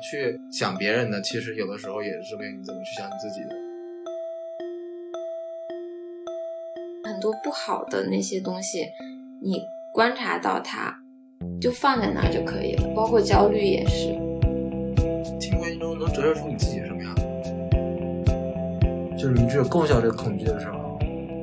[0.00, 3.54] 去想别人的，其实有的时候也是为你怎么去想你自己的。
[7.04, 8.86] 很多不好的那些东西，
[9.42, 9.62] 你
[9.92, 10.96] 观察到它，
[11.60, 12.88] 就放在那儿就可以了。
[12.94, 14.08] 包括焦虑也是。
[15.38, 17.22] 听过中能折射出你自己什么样的，
[19.18, 20.98] 就是你只有共享这个恐惧的时候，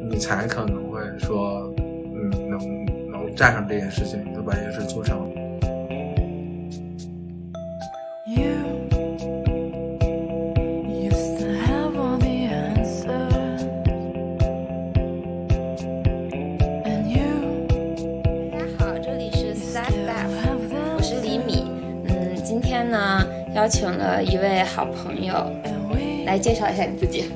[0.10, 1.71] 你才可能会说，
[2.14, 5.30] 嗯，能能战胜这件事情，能把这件事做成。
[23.67, 25.52] 邀请了一位好朋友
[26.25, 27.30] 来介绍一下你自己。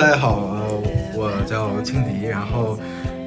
[0.00, 0.82] 大家好，呃，
[1.14, 2.78] 我叫青迪，然后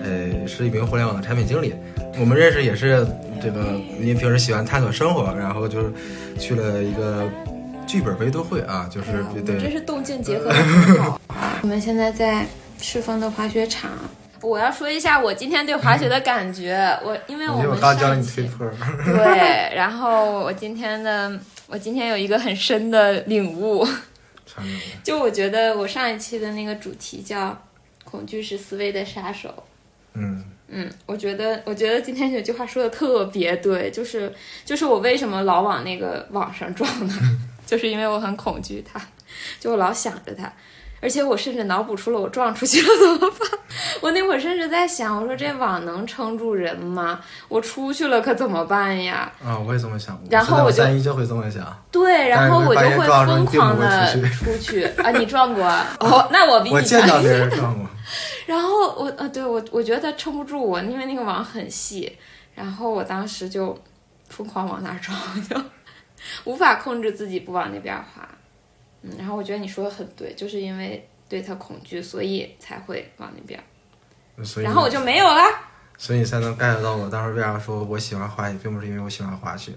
[0.03, 1.75] 呃是一名互联网的产品经理。
[2.19, 3.05] 我们认识也是
[3.39, 5.93] 这个，因为平时喜欢探索生活，然后就是
[6.39, 7.29] 去了一个
[7.85, 11.21] 剧本微读会啊，就是对真是动静结合的很好。
[11.61, 12.43] 我们现在在
[12.79, 13.91] 赤峰的滑雪场。
[14.41, 18.67] 我要说一下我今天对滑雪的感觉，我因为我因为我们刚教了你推坡，
[19.05, 21.31] 对，然后我今天的
[21.67, 23.85] 我今天有一个很深的领悟，
[25.03, 27.61] 就我觉得我上一期的那个主题叫
[28.05, 29.63] “恐惧是思维的杀手”，
[30.15, 37.13] 嗯，嗯，我觉得，我觉得今天有句话说的特别对，就是就是我为什么老往那个网上撞呢？
[37.67, 39.01] 就是因为我很恐惧它，
[39.59, 40.51] 就我老想着它，
[41.01, 43.49] 而且我甚至脑补出了我撞出去了怎么办？
[44.01, 47.19] 我那会儿甚至在想，我说这网能撑住人吗？
[47.47, 49.31] 我出去了可怎么办呀？
[49.43, 50.25] 啊，我也这么想过。
[50.29, 55.11] 然后我就三一就会这么想，对，然后我就会疯狂的出去啊！
[55.11, 55.85] 你撞过啊？
[56.01, 57.87] 哦，那我比你我见到强别人撞过。
[58.47, 62.17] 然后我呃，对我我觉得它撑不住我，因为那个网很细，
[62.55, 63.77] 然后我当时就
[64.29, 65.15] 疯狂往那儿撞，
[65.47, 65.55] 就
[66.45, 68.27] 无法控制自己不往那边滑。
[69.01, 73.61] 嗯，然后我觉得你说的很对，就是因为对他恐惧，所以才会往那边，
[74.43, 75.43] 所以然后我就没有了。
[75.97, 79.73] 所以你才能 get 到我当时为啥说我喜欢滑雪，并不是因为我喜欢滑雪，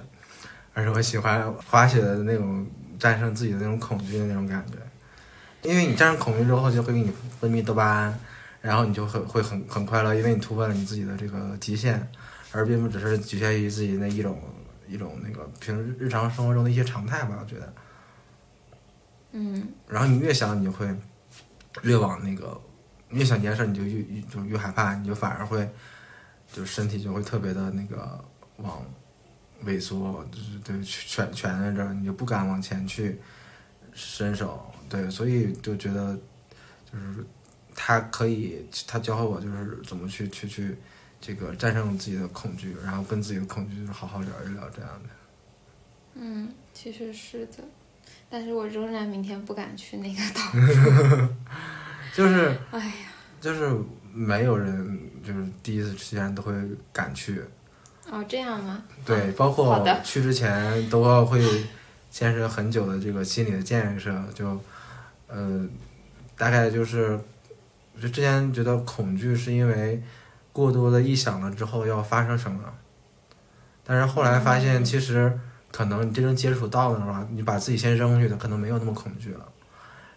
[0.75, 2.67] 而是我喜欢滑雪的那种
[2.99, 5.69] 战胜自己的那种恐惧的那种感觉。
[5.69, 8.21] 因为你战胜恐惧之后，就会给你分泌多巴胺，
[8.61, 12.06] 然后你就很会很很快乐，因为你突破了你自己的这个极限，
[12.53, 14.39] 而并不只是局限于自己那一种
[14.87, 17.39] 一种那个平时日常生活中的一些常态吧。
[17.41, 17.72] 我觉得，
[19.33, 20.89] 嗯，然后你越想，你就会
[21.83, 22.61] 越往那个
[23.11, 25.69] 越想这件事，你就越越就越害怕，你就反而会
[26.53, 28.23] 就身体就会特别的那个
[28.57, 28.85] 往
[29.65, 33.21] 萎缩，就是对蜷蜷在这儿，你就不敢往前去
[33.93, 34.71] 伸手。
[34.89, 36.19] 对，所以就觉得
[36.91, 37.25] 就是
[37.75, 40.77] 他可以，他教会我就是怎么去去去
[41.21, 45.09] 这个战胜自己的恐惧，然后跟自己的恐惧就是好好聊一聊这样的。
[46.15, 47.63] 嗯，其实是的，
[48.31, 51.29] 但是我仍然明天不敢去那个岛。
[52.15, 52.95] 就是哎呀，
[53.41, 53.71] 就是
[54.13, 56.53] 没有人就是第一次去然都会
[56.93, 57.43] 敢去，
[58.11, 58.83] 哦，这样吗？
[59.05, 61.41] 对，包括去之前都要会
[62.11, 64.61] 建设很久的这个心理的建设，就
[65.29, 65.67] 呃
[66.37, 67.19] 大概就是
[68.01, 70.03] 就之前觉得恐惧是因为
[70.53, 72.61] 过多的臆想了之后要发生什么，
[73.85, 75.39] 但是后来发现嗯其实
[75.73, 79.49] 可能你真正接触到的话，你把自己先扔出去的可能没有那么恐惧了，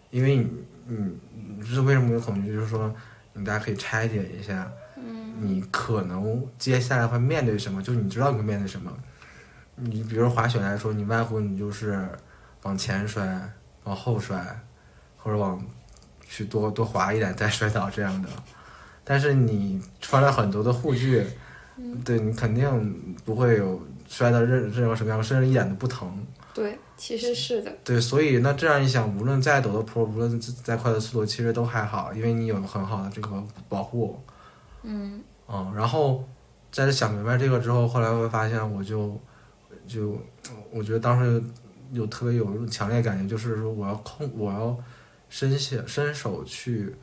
[0.10, 1.18] 因为你你
[1.58, 2.94] 你知道为什么有恐惧，就是说
[3.34, 4.72] 你大家可以拆解一下。
[4.96, 8.94] 嗯你可能接下来会面对什么，就是你知道你会面对什么。
[9.76, 12.08] 你比如滑雪来说，你外乎你就是
[12.62, 13.52] 往前摔、
[13.84, 14.38] 往后摔，
[15.18, 15.62] 或者往
[16.26, 18.30] 去多多滑一点再摔倒这样的。
[19.04, 21.26] 但是你穿了很多的护具，
[22.06, 23.82] 对你肯定不会有
[24.14, 26.24] 摔的任任何什么样，甚至一点都不疼。
[26.54, 27.76] 对，其实是的。
[27.84, 34.20] 对，所以那这样一想，无论再陡的坡，无论再快的速度，其实都还好，因为你有很好的这个保护。
[34.84, 36.24] 嗯嗯，然后
[36.72, 39.20] 在想明白这个之后，后来会发现，我就
[39.88, 40.16] 就
[40.72, 41.44] 我觉得当时
[41.92, 44.78] 有特别有强烈感觉，就是说我要控，我要
[45.30, 46.96] 伸下伸手去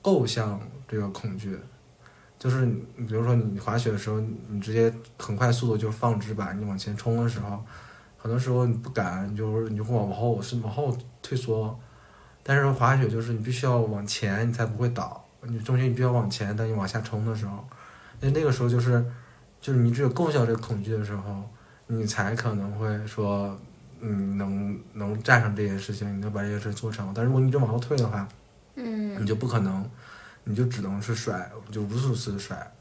[0.00, 1.58] 构向这个恐惧。
[2.42, 4.18] 就是你比如说你滑雪的时候，
[4.48, 7.62] 你直接很快速度就放直板，你往前冲的时候，
[8.18, 11.78] 很多时候你不敢，你就是你就会往后是往后退缩。
[12.42, 15.24] 但是滑雪就是你必须要往前，你才不会倒。
[15.42, 17.64] 你重心你必须要往前，但你往下冲的时候，
[18.18, 19.04] 那那个时候就是，
[19.60, 21.48] 就是你只有够向这个恐惧的时候，
[21.86, 23.56] 你才可能会说，
[24.00, 27.12] 嗯，能能战胜这件事情，你能把这件事做成。
[27.14, 28.26] 但如果你一直往后退的话，
[28.74, 29.88] 嗯你就不可能，
[30.44, 32.72] 你就只能是甩，就无数次地甩。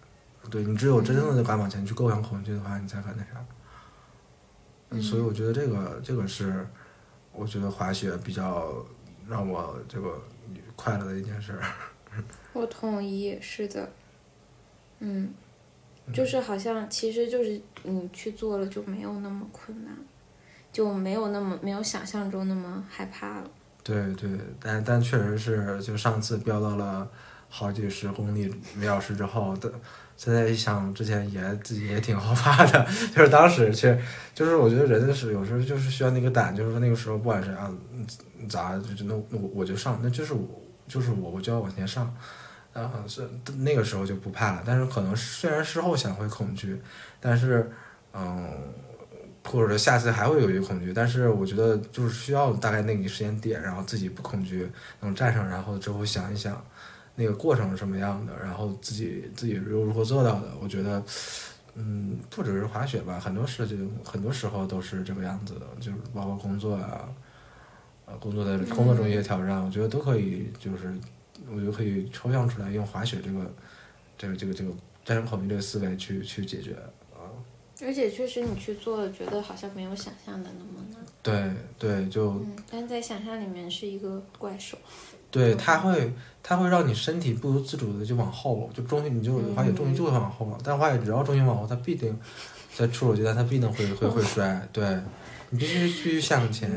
[0.49, 3.45] 对你只有真正的敢往前去够向恐惧的话，你才敢那啥。
[4.89, 6.67] 嗯，所以我觉得这个这个是，
[7.31, 8.73] 我觉得滑雪比较
[9.27, 10.21] 让我这个
[10.75, 11.61] 快乐的一件事儿。
[12.53, 13.89] 我同意，是的，
[14.99, 15.33] 嗯，
[16.11, 19.95] 就是好像其实就是你去做了就没有那么困难，
[20.73, 23.49] 就没有那么没有想象中那么害怕了。
[23.83, 24.29] 对对，
[24.59, 27.09] 但但确实是，就上次飙到了
[27.53, 29.69] 好几十公里每小时之后的，
[30.15, 33.93] 现在一想，之前也自己也挺后怕的， 就是当时去，
[34.33, 37.69] 就是我觉得人是有时候就是需要那个胆，就是说那个时候不管是啊
[38.47, 40.47] 咋就就那我我就上，那就是我
[40.87, 42.15] 就是我我就要往前上，
[42.71, 43.27] 啊是
[43.57, 46.81] 那个时候就不怕了，但是可能虽然事后想会恐惧，
[47.19, 47.69] 但是
[48.13, 48.49] 嗯。
[49.43, 54.69] 或者说下次还会有一个恐惧，但是我觉得就是需要大概那个时间点，然后自己不恐惧，
[54.99, 56.63] 能站上，然后之后想一想
[57.15, 60.53] 那个过程是什么样的，然后自己自己又如何做到的。
[60.61, 61.03] 我觉得，
[61.75, 67.09] 嗯，不只是滑雪吧，很多事情很多时候都是这个样子的，就是包括工作啊，
[68.05, 70.93] 呃，工作的工作中一些挑战，我觉得都可以，就是
[71.49, 73.53] 我觉得可以抽象出来，用滑雪这个
[74.17, 74.71] 这个这个这个
[75.03, 76.75] 战胜恐惧这个思维去去解决。
[77.83, 81.01] 而且确实你去做了，觉得好像没有想象的那么难。
[81.23, 84.77] 对对，就嗯，但在想象里面是一个怪兽。
[85.31, 86.13] 对，它会
[86.43, 90.57] 它会让你身体不由自主的就往后，就重心你就滑雪重心就会往后了。
[90.63, 92.15] 但滑雪只要重心往后，它必定
[92.75, 94.67] 在出手阶段它必定会会会摔。
[94.73, 94.85] 对，
[95.49, 96.69] 你必须必须向前。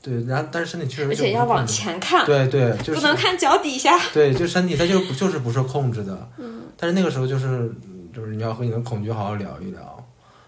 [0.00, 3.96] 对，然后但是身体确实而就且要往前看，对对，就是不能看脚底下。
[4.12, 6.28] 对，就身体它就不就是不受控制的。
[6.38, 6.62] 嗯。
[6.76, 7.72] 但是那个时候就是
[8.12, 10.06] 就是你要和你的恐惧好好聊一聊，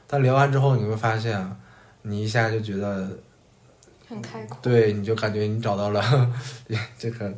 [0.09, 1.57] 但聊完之后你会发现，
[2.03, 3.09] 你一下就觉得
[4.09, 4.59] 很开阔。
[4.63, 6.03] 对，你就感觉你找到了
[6.99, 7.33] 这个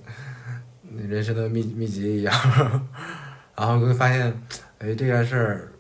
[0.83, 2.35] 你人生的秘秘籍一样，
[3.57, 4.29] 然后你会发现，
[4.79, 5.73] 哎，这件事儿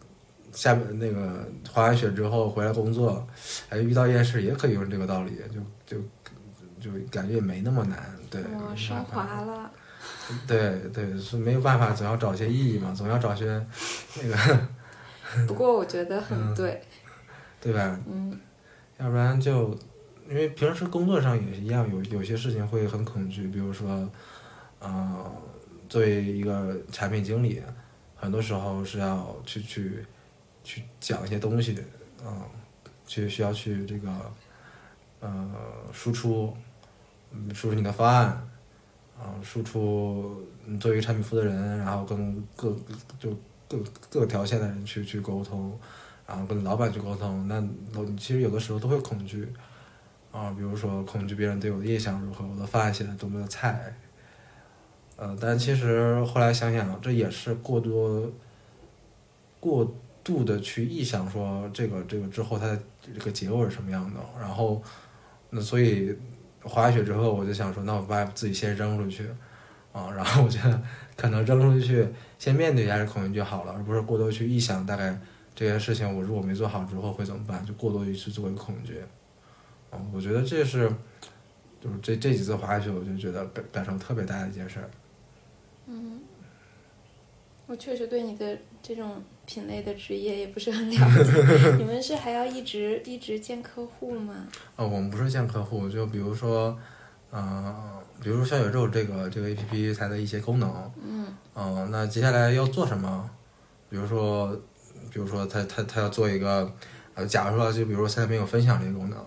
[0.53, 3.27] 下面那个滑完雪之后回来工作，
[3.69, 5.41] 哎，遇到一件事也可以用这个道理，
[5.87, 6.03] 就就
[6.81, 7.99] 就感觉也没那么难，
[8.31, 9.71] 对，我升华了。
[10.47, 13.44] 对对，是没有办法，总要找些意义嘛，总要找些
[14.17, 16.81] 那个，不过我觉得很对，
[17.61, 17.99] 对吧？
[18.09, 18.38] 嗯，
[18.99, 19.79] 要不然就，
[20.28, 24.08] 因为平时工作上也是一样，有有些事情会很恐惧，比如说，
[24.81, 25.32] 呃，
[25.88, 27.62] 作为一个产品经理，
[28.17, 30.05] 很多时候是要去去
[30.64, 31.78] 去讲一些东西，
[32.25, 32.43] 嗯、
[33.06, 34.08] 去需要去这个，
[35.20, 35.50] 呃，
[35.93, 36.52] 输出，
[37.55, 38.26] 输出你的方案，
[39.19, 42.76] 啊、输出你作为产品负责人，然后跟各
[43.20, 43.31] 就
[43.69, 43.78] 各
[44.11, 45.78] 各条线的人去去沟通，
[46.26, 47.62] 然后跟老板去沟通，那
[47.94, 49.49] 我其实有的时候都会恐惧，
[50.37, 53.97] 啊，比如说恐惧别人对我的印象如何，我的方案写的多么的菜，
[55.17, 58.31] 呃，但其实后来想想，这也是过多
[59.59, 59.91] 过
[60.23, 64.83] 度的去臆想说这个这个之后它的这个结果是什么样的，然后
[65.49, 66.15] 那所以
[66.62, 69.27] 滑雪之后，我就想说，那我把自己先扔出去，
[69.91, 70.83] 啊，然后我觉得
[71.17, 72.06] 可能扔出去，
[72.38, 75.19] 先面对一下这恐惧就好了，而不是过多去臆想大概
[75.55, 79.00] 这件事情我如果没做好之后会怎么办，就过多于去做一个恐惧，
[79.91, 80.91] 啊，我觉得这是
[81.81, 84.91] 就是这这几次滑雪，我就觉得感感受特别大的一件事儿。
[85.87, 86.21] 嗯
[87.69, 91.75] 我确实对你的这种品类的职业也不是很了解。
[91.77, 94.47] 你们是还要一直一直见客户吗？
[94.76, 96.78] 哦，我们不是见客户，就比如说，
[97.33, 103.28] 呃，比如说小宇宙这个这个 A P P 它的一些功能，嗯嗯、那接下来要做什么？
[103.90, 104.55] 比如说，
[105.12, 106.73] 比如说他他他要做一个，
[107.14, 109.19] 呃，假如说就比如说现在没有分享这个功能，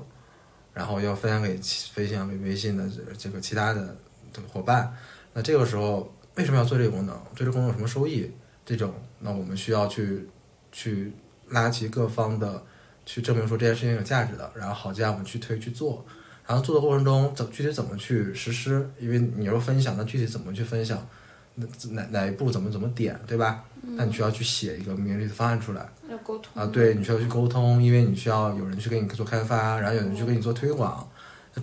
[0.74, 1.60] 然后要分享给
[1.94, 3.96] 分享给微信的这个其他的
[4.32, 4.94] 这个伙伴，
[5.34, 7.16] 那这个时候为什么要做这个功能？
[7.36, 8.32] 对这个功能有什么收益？
[8.66, 10.30] 这种，那我们需要去
[10.72, 11.12] 去
[11.48, 12.64] 拉齐各方的
[13.06, 16.06] 去证明说这件事情有价值的，然后好这样我们去推去做，
[16.46, 18.88] 然后做的过程中怎具体怎么去实施？
[19.00, 21.08] 因为你要分享，那具体怎么去分享？
[21.56, 23.64] 那哪哪一步怎么怎么点，对吧？
[23.82, 31.08] 那你需要去写一个明确的方案出来要沟通啊，对，你需要去沟通，因为你需要有人去给你做开发，然后有人去给你做推广，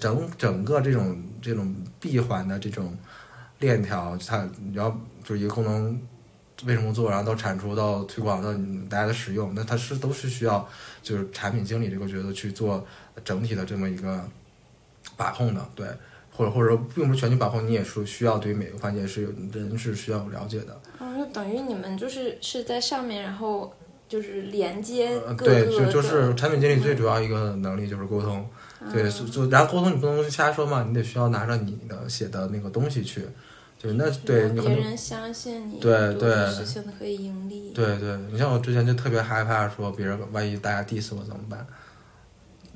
[0.00, 2.96] 整整个这种这种闭环的这种
[3.58, 4.90] 链条，它你要
[5.22, 6.00] 就是一个功能
[6.64, 10.66] 为什么做，然后到产出到推广到你大家的使用，那它是都是需要
[11.02, 12.84] 就是产品经理这个角色去做
[13.24, 14.26] 整体的这么一个
[15.16, 15.86] 把控的，对。
[16.36, 20.80] 或者或者说并不是全局把控，你也是需要对于每个环节是有人是需要了解的。
[20.98, 23.74] 哦，就等于你们就是是在上面，然后
[24.08, 28.46] 就是连接呃，对，各个的就就是产品经理最主要一个能力就是沟通，
[28.92, 33.22] 对，就就然后沟通你不能瞎说嘛，你得需要拿着你的写的那个东西去，
[33.78, 37.70] 就那对你很多别人相信你对对事情可以盈利。
[37.70, 41.66] 对对，你像我之前就特别害怕说别人万一大家 diss 我怎么办？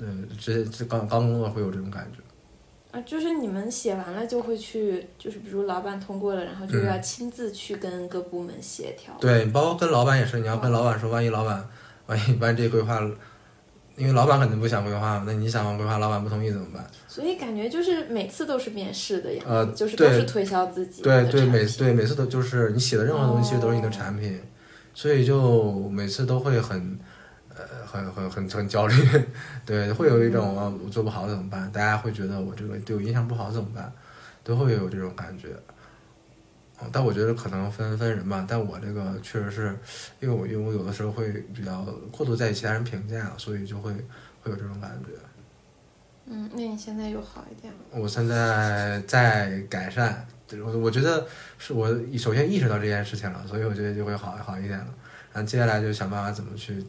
[0.03, 2.23] 嗯，这这刚刚工作会有这种感觉，
[2.91, 9.13] 啊，就是你们写完了就会去，就是比如老板通过了，然后就要亲自去跟各部门协调。
[9.19, 11.65] 对，包括跟老板也是，你要跟老板说，万一老板，
[12.07, 12.99] 万一万一这规划，
[13.95, 16.85] 因为老板肯定不想规划嘛，那你想完规划，老板不同意怎么办？
[17.07, 24.37] 所以感觉就是每次都是面试的样子，呃就是都是推销自己对对，每品对每次都就是你写的任何东西，其实都是你的产品，
[24.93, 26.99] 所以就每次都会很，呃，
[27.91, 28.95] 很很很很焦虑，
[29.65, 31.69] 对，会有一种啊我做不好怎么办？
[31.71, 33.91] 大家会觉得我这个对我印象不好怎么办？
[34.43, 35.49] 都会有这种感觉。
[36.79, 39.77] 哦但我觉得可能分分人吧，但我这个确实是，
[40.19, 43.93] 因为我因为我有的时候会比较过度在意其他人评价，所以就会
[44.41, 45.11] 会有这种感觉。
[46.25, 47.79] 嗯，那你现在又好一点吗？
[47.91, 50.25] 我现在在改善，
[50.63, 51.27] 我我觉得
[51.59, 54.87] 是我首先意识到这件事情了，所以我觉得就会好好一点了。
[55.33, 56.83] 然后接下来就想办法怎么去，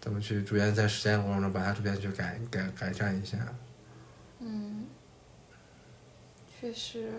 [0.00, 3.38] 怎么去逐渐在实践过程中把它逐渐去改改改善一下。
[4.40, 4.86] 嗯，
[6.60, 7.12] 确实，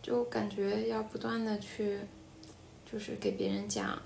[0.00, 1.98] 就感觉要不断的去，
[2.90, 4.00] 就是给别人讲，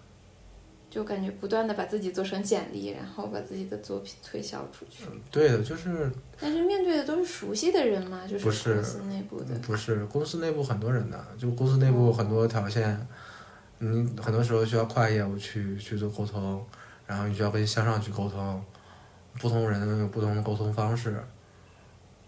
[0.91, 5.05] 就感觉不断的把自己做成简历，然后把自己的作品推销出去。
[5.31, 9.55] 对的，就是但是面对的都是熟悉的人嘛，就是公司内部的。
[9.61, 13.07] 不是公司内部很多人的，就公司内部很多条线，
[13.79, 16.65] 嗯很多时候需要跨业务去去做沟通，
[17.07, 18.65] 然后你需要跟向上去沟通，
[19.41, 21.23] 不同人有不同的沟通方式，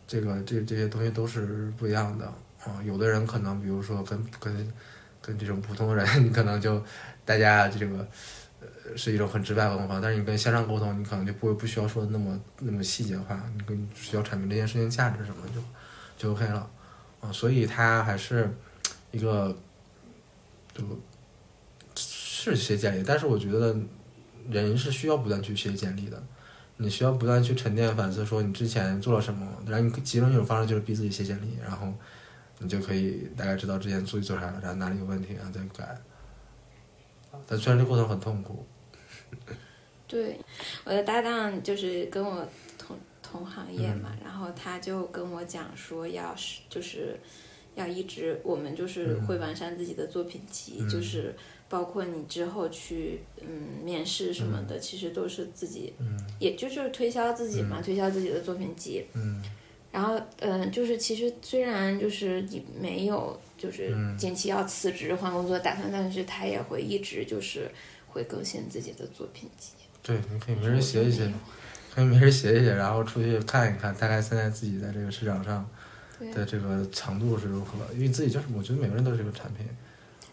[0.07, 2.27] 这个这这些东西都是不一样的
[2.65, 4.73] 啊、有的人可能比如说跟跟
[5.23, 6.83] 跟这种普通人，你可能就
[7.25, 8.07] 大家这个
[8.61, 15.63] 呃是一种很直白的沟通方式，但是你跟向上沟通，你可能就不会不需要说的那么那么细节化，你跟需要阐明这件事情价值什么就
[16.17, 16.69] 就 OK 了。
[17.21, 18.49] 啊，所以它还是
[19.11, 19.57] 一个
[20.73, 20.85] 就
[21.97, 23.77] 是学建议，但是我觉得
[24.51, 26.23] 人是需要不断去学建立的，
[26.77, 31.93] 你需要不断去沉淀反思，说你之前做了什么，然后你其中一种方式就是逼自己写简历，然后
[32.59, 35.97] 你就可以大概知道之前做做啥，然后哪里有问题，然后再改。
[37.47, 38.67] 但虽然这过程很痛苦，
[40.07, 40.39] 对，
[40.85, 42.47] 我的搭档就是跟我
[42.79, 47.19] 同同行业嘛，嗯然后他就跟我讲说，要是就是
[47.75, 50.89] 要一直我们就是会完善自己的作品集，嗯。
[50.89, 51.35] 就是
[51.69, 53.49] 包括你之后去嗯
[53.85, 59.05] 面试什么的，其实都是自己，嗯也就是推销自己嘛，推销自己的作品集。
[59.15, 59.43] 嗯
[59.91, 67.69] 然后嗯、就是其实虽然就是你没有就是嗯近期要辞职换工作打算，但是他也会一直就是
[68.07, 69.71] 会更新自己的作品集。
[70.03, 71.33] 对，你可以没事写一写，
[71.95, 75.67] 可以没事写一写，然后出去看一看，大概现在自己在这个市场上
[76.35, 79.67] 的这个强度是如何，因为自己就是我觉得每个人都是这个产品。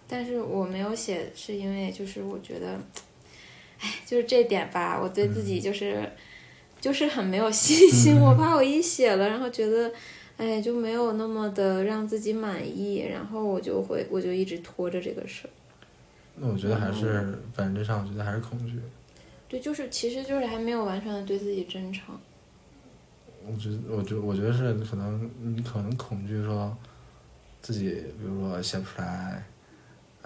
[0.07, 2.79] 但是我没有写，是因为就是我觉得，
[3.79, 6.07] 哎，就是这点吧，我对自己就是、
[6.79, 9.91] 就是很没有信心，我怕我一写了，然后觉得，
[10.37, 15.49] 哎，就没有那么的让自己满意，然后我就会我就一直拖着这个事儿。
[16.37, 18.79] 那我觉得还是本质上，我觉得还是恐惧。
[19.47, 22.13] 对，就是其实就是还没有完全的对自己真诚。
[23.47, 26.75] 我觉得，我觉得，我觉得是可能你可能恐惧说
[27.61, 29.45] 自己，比如说写不出来，啊，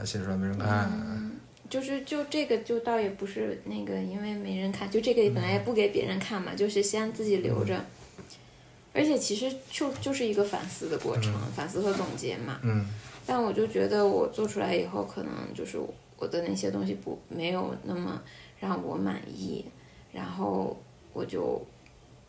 [0.06, 1.32] 写出来没人看，嗯，
[1.70, 7.84] 就是就这个就倒也不是那个，因为没人看，就这个本来也不给别人看嘛，就是先自己留着。
[8.92, 12.60] 而且其实就就是一个反思的过程，反思和总结嘛。
[12.64, 12.86] 嗯
[13.26, 15.78] 但我就觉得我做出来以后，可能就是
[16.18, 18.20] 我的那些东西不没有那么
[18.60, 19.64] 让我满意，
[20.12, 20.76] 然后
[21.14, 21.64] 我就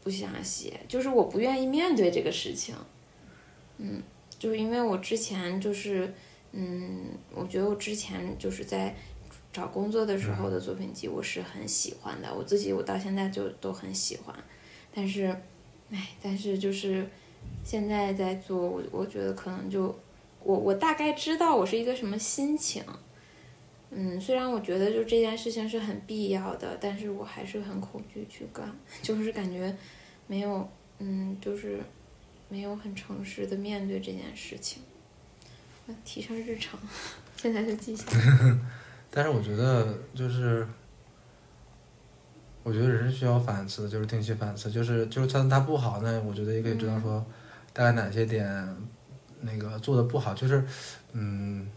[0.03, 2.75] 不想写，就是我不愿意面对这个事情。
[3.79, 4.03] 嗯，
[4.39, 6.13] 就是因为我之前就是，
[6.53, 8.95] 嗯，我觉得我之前就是在
[9.53, 14.35] 找工作的时候的作品集，我是很喜欢的，我自己我到现在就都很喜欢，
[14.95, 15.27] 但是，
[15.91, 17.07] 哎，但是就是
[17.65, 19.99] 现在在做，我我觉得可能就。
[20.43, 22.83] 我我大概知道我是一个什么心情，
[23.91, 29.77] 嗯，虽然我觉得就这件事情是很必要的，但是我还是很恐惧去干， 就是感觉
[30.27, 30.67] 没有，
[30.99, 31.79] 嗯，就是
[32.49, 34.83] 没有很诚实的面对这件事情，
[36.05, 36.79] 提上日程，
[37.37, 38.59] 现在就记下来。
[39.11, 40.67] 但是我觉得就是，
[42.63, 47.25] 我觉得人是需要反思，就是定期反思，就是就是算他不好那，我觉得也可以知道说
[47.73, 48.77] 大概哪些点
[49.41, 50.65] 那个做的不好，就是
[51.13, 51.69] 嗯，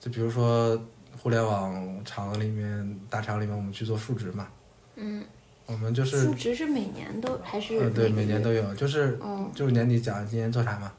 [0.00, 0.80] 就比如说
[1.22, 4.48] 互联网厂里面大厂里面我们去做数值嘛，
[4.96, 5.22] 嗯，
[5.66, 10.90] 我们就是数值是每年都还是呃对每年都有，就是哦，就是年底讲今年做啥嘛。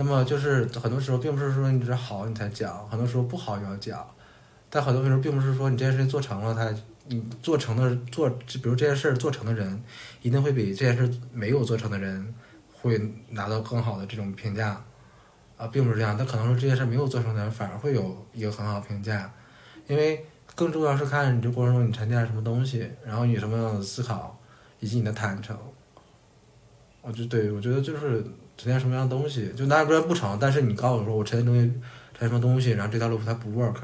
[0.00, 4.08] 那么就是很多时候并不是说你这好你才讲，很多时候不好也要讲，
[4.70, 6.72] 但很多时候并不是说你这件事情做成了，他
[7.08, 9.82] 你做成的做，就比如这件事儿做成的人，
[10.22, 12.32] 一定会比这件事没有做成的人
[12.72, 12.96] 会
[13.30, 14.80] 拿到更好的这种评价，
[15.56, 19.28] 啊，并不是这样，他可能说这件事没有做成的人反而会有一个很好的评价，
[19.88, 20.24] 因为
[20.54, 24.38] 更重要是看你这过程中你沉淀了什么东西，然后你什么样的思考，
[24.78, 25.58] 以及你的坦诚。
[27.02, 28.24] 我就对我觉得就是
[28.58, 31.60] 沉淀什么样的东西，就那不然不成，但是你告诉我说我沉淀东西
[32.12, 33.76] 沉淀什么东西，然后这条路它不 work，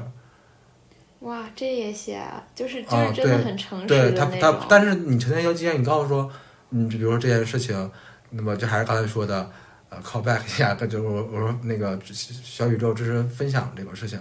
[1.21, 6.29] 哇，这也写啊，就是就啊是真的对很诚实对他他的那种。，但是你沉淀一个经验，你告诉说，
[6.69, 7.89] 你，就比如说这件事情，
[8.31, 9.49] 那么就还是刚才说的，
[9.89, 14.19] 呃，call back 一下，就是我我说那个小宇宙支持分享这个事情，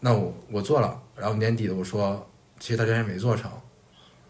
[0.00, 2.26] 那我我做了，然后年底的我说，
[2.58, 3.50] 其实他这件事没做成，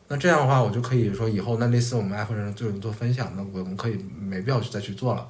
[0.08, 5.26] 那这样的话，我就可以说以后那类似我们爱和人这种做分享，那我们可以没必要去再去做了，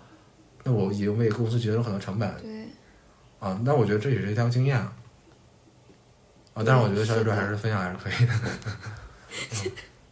[0.65, 2.67] 那我已经为公司节省了很多成本对，
[3.39, 4.97] 啊，那我觉得这也是一条经验啊，
[6.55, 8.33] 啊，但是我觉得小宇宙还是分享还是可以的。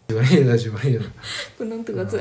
[0.09, 1.05] 举个例子，举个例子，
[1.57, 2.21] 不能得罪。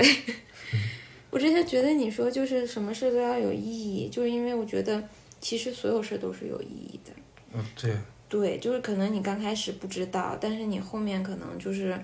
[1.29, 5.03] 我之前觉得你说就是什么事都要有意义，就是因为我觉得
[5.39, 7.11] 其实所有事都是有意义的。
[7.53, 7.97] 嗯，对，
[8.29, 11.99] 对，就是可能你刚开始不知道，但是你后面可能就是，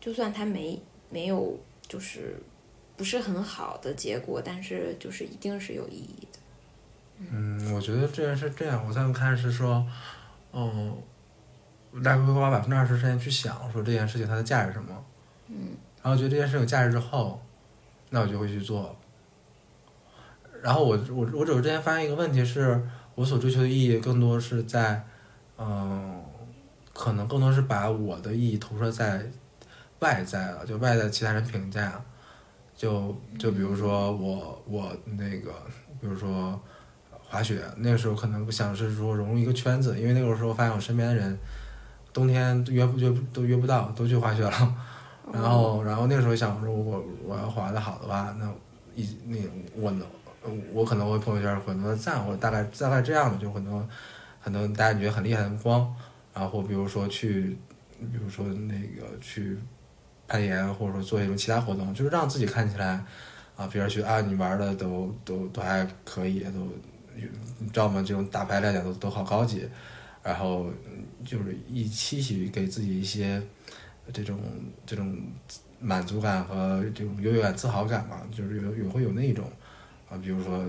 [0.00, 0.80] 就算他没
[1.10, 1.58] 没有
[1.88, 2.36] 就是
[2.96, 6.38] 不是很好的结果，但是就是一定是有意义的。
[7.18, 9.86] 嗯，我觉得这件事这样，我在看是说，
[10.52, 10.96] 嗯，
[12.04, 15.04] 大概会花百分之二十时间去想说这件事情它的价值是什么，
[15.48, 17.42] 嗯，然后觉得这件事有价值之后，
[18.10, 18.94] 那我就会去做。
[20.62, 22.82] 然后我我我只是之前发现一个问题是，
[23.14, 25.04] 我所追求的意义更多是在，
[25.58, 26.24] 嗯，
[26.92, 29.24] 可能更多是把我的意义投射在
[30.00, 32.02] 外在了，就外在其他人评价，
[32.76, 35.52] 就就比如说我我那个，
[36.00, 36.60] 比如说
[37.10, 41.36] 滑雪，那个时候可能想是说融入一个圈子，因为那个时候发现我身边的人
[42.12, 44.76] 冬天约不约都约不到，都去滑雪了。
[45.32, 48.48] 然后，然后那个时候想说我，我要滑的好的话，那
[48.94, 49.36] 一那
[49.74, 50.06] 我能，
[50.72, 53.84] 我可能会朋友圈有很多的赞，或者大概大概这样的，就很多
[54.38, 55.92] 很多大家觉得很厉害的光，
[56.32, 57.58] 然后比如说去，
[57.98, 59.58] 比如说那个去
[60.28, 63.04] 攀岩，或者说做一种其他活动，就是让自己看起来
[63.56, 66.68] 啊，别人觉得啊你玩的都都都还可以，都
[67.58, 68.02] 你知道吗？
[68.06, 69.66] 这种打牌来讲都都好高级，
[70.22, 70.70] 然后
[71.24, 73.42] 就是一期许给自己一些
[74.12, 74.38] 这种
[74.84, 75.16] 这种
[75.80, 79.50] 满足感和这种优越感、自豪感嘛，就是有有会有那种
[80.10, 80.64] 啊，比如说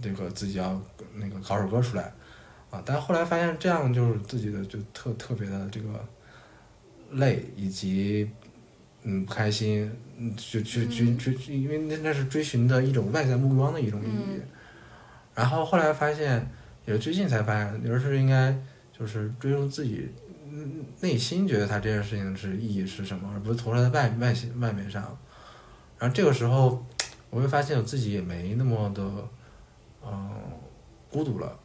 [0.00, 0.80] 这个自己要
[1.14, 2.12] 那个搞首歌出来
[2.70, 5.88] 啊，但后来发现这样就是自己的就特特别的这个
[7.12, 8.30] 累，以及
[9.10, 14.38] 嗯不开心，嗯去去去追，因为那那是追寻的一种外在目光的一种意义。
[15.34, 16.46] 然后后来发现，
[16.84, 18.54] 也是最近才发现，有的是应该
[18.92, 20.10] 就是追求自己
[20.52, 25.02] 嗯内心觉得他这件事情是意义是什么，而不是投射在外外形外面上。
[25.98, 26.84] 然后这个时候，
[27.30, 29.02] 我会发现我自己也没那么的
[30.06, 30.30] 嗯、
[31.10, 31.58] 孤独了。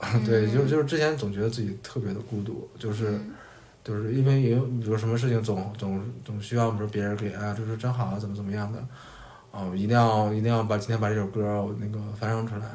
[0.26, 3.12] 对，就是就是之前总觉得自己特别的孤独，就是。
[3.12, 3.32] 嗯
[3.82, 8.78] 就是因为有有什么事情总总总需要，比如说别人给啊，就是真好啊，怎么怎么样的，
[9.50, 12.66] 哦，一定要一定要把今天把这首歌我那个翻唱出来，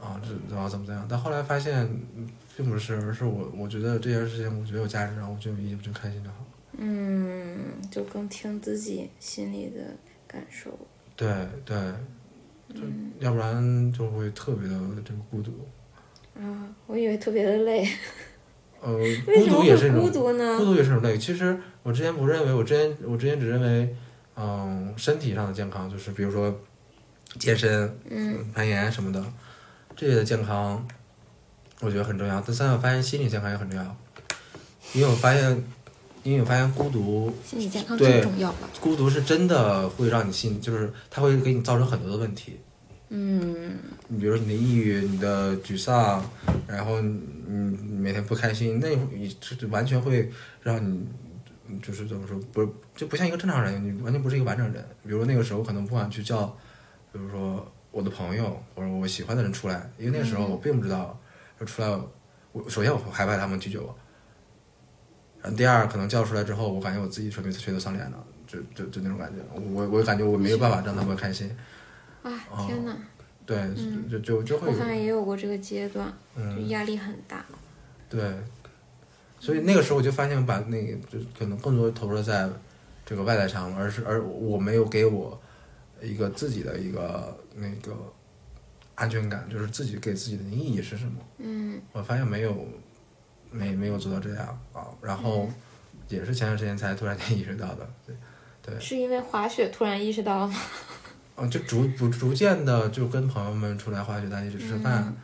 [0.00, 1.06] 啊，这然后怎么怎么样？
[1.08, 1.84] 但后来发现
[2.16, 6.36] 嗯并不是，而是我我觉得这件事情我觉得有价值，然后我觉得有意义，我就开心就好。
[6.76, 7.56] 嗯，
[7.90, 9.80] 就更听自己心里的
[10.26, 10.70] 感受。
[11.14, 11.28] 对
[11.64, 11.76] 对，
[12.74, 15.52] 就嗯要不然就会特别的这个孤独。
[16.36, 17.88] 啊，我以为特别的累，
[18.84, 18.92] 呃，
[19.24, 20.58] 孤独也是一种孤独呢？
[20.58, 21.16] 孤独也是一种累。
[21.16, 23.96] 其实我之前不认为，我之前我之前只认为，
[24.36, 26.54] 嗯，身体上的健康就是比如说
[27.38, 29.24] 健身、嗯攀岩什么的，
[29.96, 30.86] 这些的健康，
[31.80, 32.34] 我觉得很重要。
[32.46, 33.96] 但现在我发现心理健康也很重要，
[34.92, 35.64] 因为我发现，
[36.22, 38.68] 因为我发现孤独，心理健康对最重要了。
[38.82, 42.60] 孤独是真的会让你心，就是它会给你造成很多的问题。
[43.08, 43.78] 嗯。
[44.08, 46.22] 你比如说你的抑郁、你的沮丧，
[46.66, 50.30] 然后你你每天不开心，那你这完全会
[50.62, 51.06] 让你
[51.82, 54.84] 就是怎么说，不就不像一个正常人，你完全不是一个完整人。
[55.02, 56.46] 比如说那个时候可能不敢去叫，
[57.12, 61.18] 比如说我的朋友或者我喜欢的人出来，因为那个时候我并不知道，
[61.58, 61.88] 就出来
[62.52, 63.96] 我首先我害怕他们拒绝我，
[65.40, 71.50] 然后第二可能叫出来之后，我感觉我自己垂垂头丧脸的，就就就那种感觉，我我感觉我没有办法让他们开心，
[72.24, 72.96] 啊，天哪！
[73.46, 73.70] 对，
[74.10, 76.68] 就就就会我好像也有过这个阶段，就嗯。
[76.70, 77.44] 压力很大。
[78.08, 78.34] 对，
[79.38, 82.48] 所以那个时候我就发现，把那个就可能更多投入在
[83.04, 85.38] 这个外在上了，而是而我没有给我
[86.00, 87.94] 一个自己的一个那个
[88.94, 91.12] 安全感，就是自己给自己的意义是什么。
[91.38, 92.66] 嗯我发现没有
[93.50, 95.46] 没没有做到这样啊，然后
[96.08, 97.86] 也是前段时间才突然间意识到的。
[98.06, 98.16] 对，
[98.62, 100.54] 对是因为滑雪突然意识到了吗？
[101.36, 105.14] 嗯，就逐逐逐渐的就跟朋友们出来滑雪，大家一起吃饭，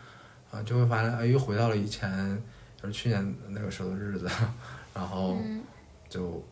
[0.50, 2.42] 啊，就会发现哎，又回到了以前，
[2.80, 4.28] 就是去年那个时候的日子，
[4.94, 5.62] 然后嗯。
[6.08, 6.44] 就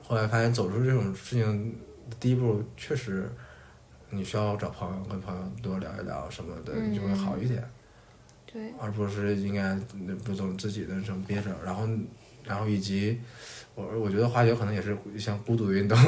[0.00, 1.76] 后来发现走出这种事情，
[2.20, 3.28] 第一步确实
[4.10, 7.68] 你需要找朋友，跟朋友多聊一聊什么的，就会好一点。
[8.46, 9.74] 对，而不是应该
[10.24, 11.88] 不总自己的什么憋着，然后
[12.44, 13.20] 然后以及
[13.74, 15.98] 我我觉得滑雪可能也是一项孤独运动，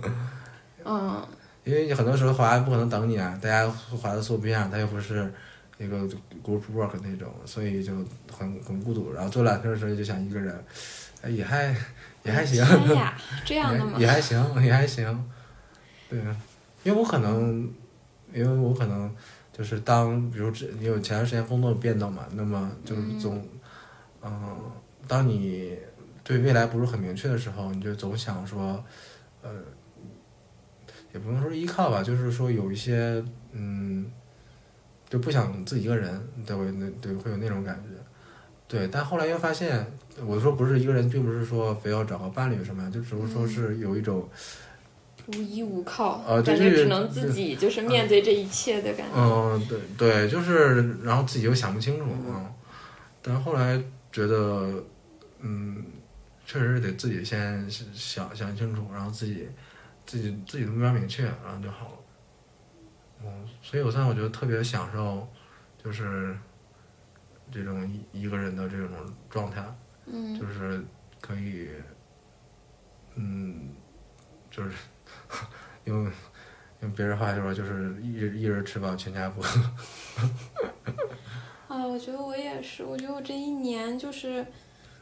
[0.86, 1.22] 嗯
[1.64, 5.32] 因为你很多时候滑不可能等你啊，大家滑的速度不一样，它又不是
[5.78, 5.96] 一个
[6.44, 7.92] group work 那种，所以就
[8.30, 9.12] 很很孤独。
[9.12, 10.64] 然后坐缆车的时候就想一个人，
[11.22, 11.74] 哎也还
[12.24, 12.64] 也还行，
[13.44, 14.04] 这样的吗 也？
[14.04, 15.30] 也还行，也还行。
[16.08, 16.18] 对，
[16.82, 17.70] 因为我可能，
[18.32, 19.14] 因为我可能
[19.52, 23.42] 就是当，比如这你有前段时间工作变动嘛，那么就是总，
[24.22, 24.58] 嗯、
[25.08, 25.78] 当你
[26.22, 28.84] 对未来不是很明确的时候，你就总想说，
[29.42, 29.50] 呃，
[31.12, 33.22] 也不能说依靠吧，就是说有一些，
[33.52, 34.10] 嗯，
[35.08, 37.90] 就不想自己一个人，对，会那对会有那种感觉。
[38.66, 39.86] 对，但后来又发现，
[40.24, 44.26] 我说不是一个人，并不是说非要找个伴侣什么呀，就只是说是有一种，
[45.26, 49.14] 无依无靠，感觉只能自己就是面对这一切的感觉。
[49.14, 52.46] 嗯，对对，就是，然后自己又想不清楚，嗯，
[53.20, 53.78] 但后来
[54.10, 54.82] 觉得，
[55.40, 55.84] 嗯，
[56.46, 59.46] 确实是得自己先想想清楚，然后自己
[60.06, 61.98] 自己自己的目标明确，然后就好了。
[63.24, 65.26] 嗯，所以我现在我觉得特别享受，
[65.82, 66.36] 就是
[67.50, 68.90] 这种一一个人的这种
[69.30, 69.64] 状态，
[70.06, 70.84] 嗯就是
[71.20, 71.68] 可以，
[73.14, 73.70] 嗯，
[74.50, 74.72] 就是
[75.84, 76.10] 用
[76.80, 79.46] 用别人话说，就是一人一人吃饱全家不饿。
[81.68, 84.44] 啊，我觉得我也是，我觉得我这一年就是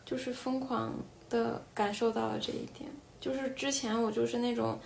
[0.04, 0.94] 就是疯狂
[1.30, 2.90] 的感受到了这一点。
[3.20, 4.78] 就是之前我就是那种，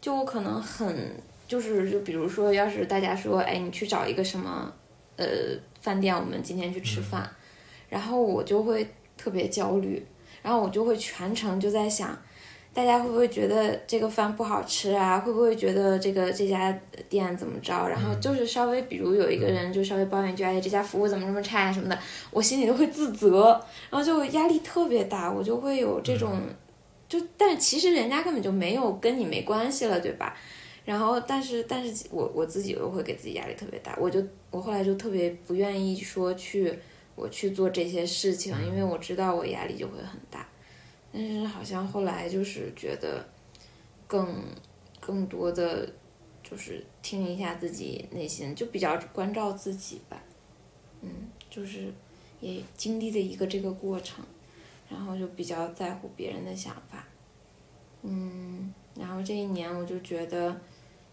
[0.00, 1.16] 就我可能很
[1.48, 4.72] 就是就比如说，要是大家说，哎，你去找一个什么
[5.16, 5.26] 呃
[5.80, 7.28] 饭店，我们今天去吃饭，
[7.88, 10.06] 然后我就会特别焦虑，
[10.42, 12.16] 然后我就会全程就在想。
[12.72, 15.18] 大家会不会觉得这个饭不好吃啊？
[15.18, 16.72] 会不会觉得这个这家
[17.08, 17.88] 店怎么着？
[17.88, 21.98] 然后就是稍微，比如有一个人就稍微抱怨一句，哎，这家服务怎么这么差呀、什么的，
[22.30, 26.38] 我心里都会自责，然后就压力特别大，我就会有这种，
[27.10, 30.34] 就但其实人家根本就没有跟你没关系了，对吧？
[30.84, 36.72] 然后，但是，但是我我自己又会给自己压力特别大，我就我后来就特别不愿意说去
[37.14, 40.48] 我去做这些事情，因为我知道我压力就会很大。
[41.12, 43.28] 但是好像后来就是觉得
[44.06, 44.42] 更
[45.00, 45.92] 更多的
[46.42, 50.22] 就是听一下自己内心，就比较关照自己吧。
[51.02, 51.10] 嗯，
[51.50, 51.92] 就是
[52.40, 54.24] 也经历了一个这个过程，
[54.90, 57.06] 然后就比较在乎别人的想法。
[58.02, 60.60] 嗯，然后这一年我就觉得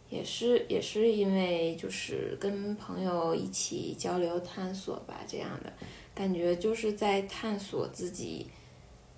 [0.09, 5.71] 也是也是因为就是跟朋友一起交流探索吧，这样的
[6.13, 8.47] 感觉就是在探索自己。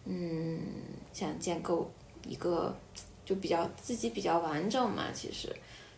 [0.05, 0.59] 嗯，
[1.13, 1.87] 想建构
[2.25, 2.75] 一个
[3.23, 5.55] 就比较自己比较完整嘛，其实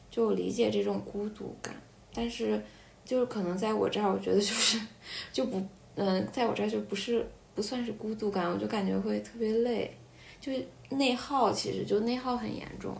[0.10, 1.74] 就理解这种孤独感，
[2.14, 2.62] 但是
[3.06, 4.78] 就是可能在我这儿，我觉得就是
[5.32, 9.98] 就不嗯、在我这儿就不是不算是孤独感，我就感觉会特别累，
[10.40, 10.52] 就
[10.90, 12.96] 内耗，其实就内耗很严重。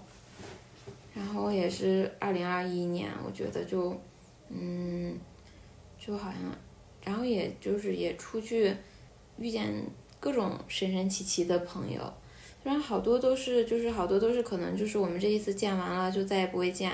[1.14, 4.00] 然后也是二零二一年，我觉得就
[4.50, 5.18] 嗯，
[6.00, 6.40] 就好像，
[7.04, 8.76] 然后也就是也出去
[9.38, 9.72] 遇见。
[10.20, 12.00] 各种神神奇奇的朋友，
[12.62, 16.92] 虽然好多都是，就是好多都是可能就是我们这一次见完了就再也不会见。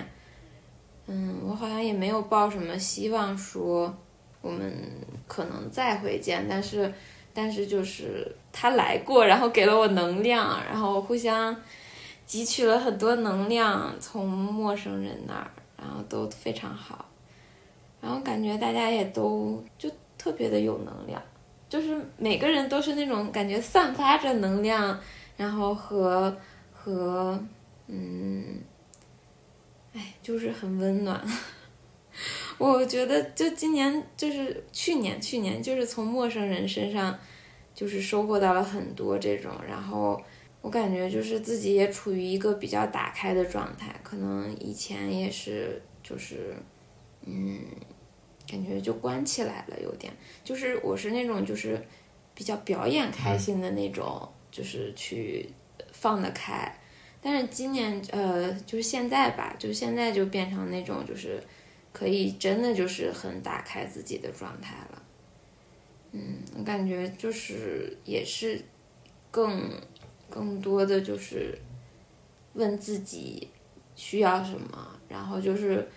[1.07, 3.93] 嗯，我好像也没有抱什么希望说
[4.39, 4.73] 我们
[5.27, 6.93] 可能再会见，但是
[7.39, 11.55] 但是就是他来过，然后给了我能量，然后互相
[12.27, 17.05] 汲取了很多能量从陌生人那儿，然后都非常好，
[18.01, 21.21] 然后感觉大家也都就特别的有能量。
[21.69, 24.99] 就是每个人都是那种感觉散发着能量，
[25.35, 26.35] 然后和
[26.73, 27.39] 和
[27.85, 28.59] 嗯，
[29.93, 31.21] 哎，就是很温暖。
[32.57, 37.17] 我觉得就今年就是去年，去年就是从陌生人身上，
[37.73, 40.21] 就是收获到了很多这种，然后
[40.61, 46.55] 我感觉就是自己也处于一个比较打开的状态，可能以前也是就是
[47.25, 47.59] 嗯。
[48.49, 51.85] 感觉就关起来了，有点，就是我是那种就是
[52.33, 55.49] 比较表演开心的那种，就是去
[55.91, 56.73] 放得开。
[57.21, 61.43] 但是今年呃，就是现在吧，就现在就变成那种就是
[61.97, 65.03] 可以真的就是很打开自己的状态了。
[66.11, 68.61] 嗯，我感觉就是也是
[69.31, 69.71] 更
[70.29, 71.57] 更多的就是
[72.53, 73.47] 问自己，
[73.95, 75.87] 需要什么，然后就是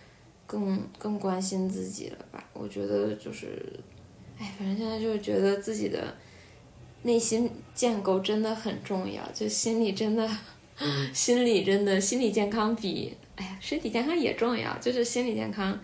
[0.46, 2.42] 更更关心自己了吧。
[2.54, 3.62] 我觉得就是，
[4.38, 6.16] 哎，反正现在就是觉得自己的
[7.02, 10.26] 内心建构真的很重要，就心理 真的，
[11.12, 15.78] 心理真的心理健康比哎呀身体健康也重要，就是心理健康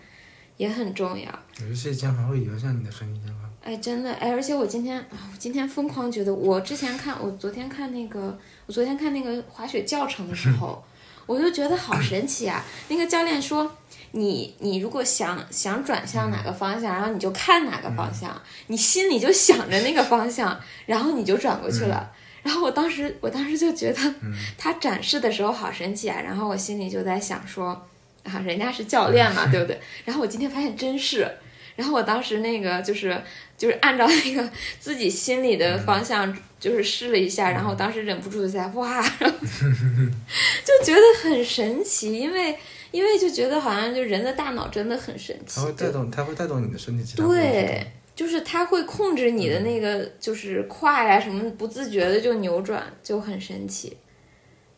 [0.57, 1.27] 也很重要。
[1.61, 3.49] 有一些健康会影响你的身体健康。
[3.63, 10.81] 哎，真的哎，而且我今天啊，我今天疯狂觉得，我之前看，我昨天看那个，我昨天看那个滑雪教程的时候，
[11.25, 12.63] 我就觉得好神奇啊！
[12.87, 13.69] 那个教练说，
[14.11, 22.09] 你你如果想想转向哪个方向，然后你就看哪个方向，你心里就想着那个方向，然后你就转过去了。
[22.43, 24.13] 然后我当时，我当时就觉得
[24.57, 26.21] 他展示的时候好神奇啊！
[26.21, 27.85] 然后我心里就在想说，
[28.27, 29.79] 啊，人家是教练嘛，对不对？
[30.05, 31.27] 然后我今天发现真是。
[31.75, 33.15] 然后我当时那个就是
[33.55, 42.57] 就是按照那个自己心里的方向就是试了一下，然后当时忍不住在哇， 就觉得很神奇，因为
[42.89, 47.85] 因为就觉得好像就人的大脑真的很神奇它，会带动，它会带动你的身体其他对，
[48.15, 53.95] 就是它会控制你的那个就是胯呀什么，不自觉的就扭转，就很神奇。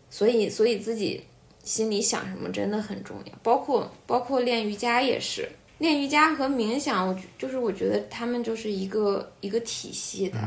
[0.09, 1.23] 所以所以自己
[1.69, 5.47] 心里想什么真的很重要，包括包括练瑜伽也是。
[5.77, 10.39] 练瑜伽和冥想，我觉就是我觉得他们就是一个一个体系的，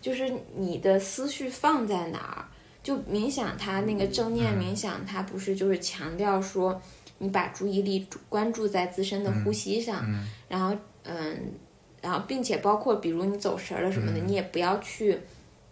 [0.00, 2.46] 就是你的思绪放在哪儿，
[2.80, 6.80] 就冥想它那个正念冥想，它不是就是强调说
[7.18, 10.06] 你把注意力注关注在自身的呼吸上，
[10.48, 11.52] 然后嗯，
[12.00, 15.18] 然后并且包括比如你走神儿了什么的，你也不要去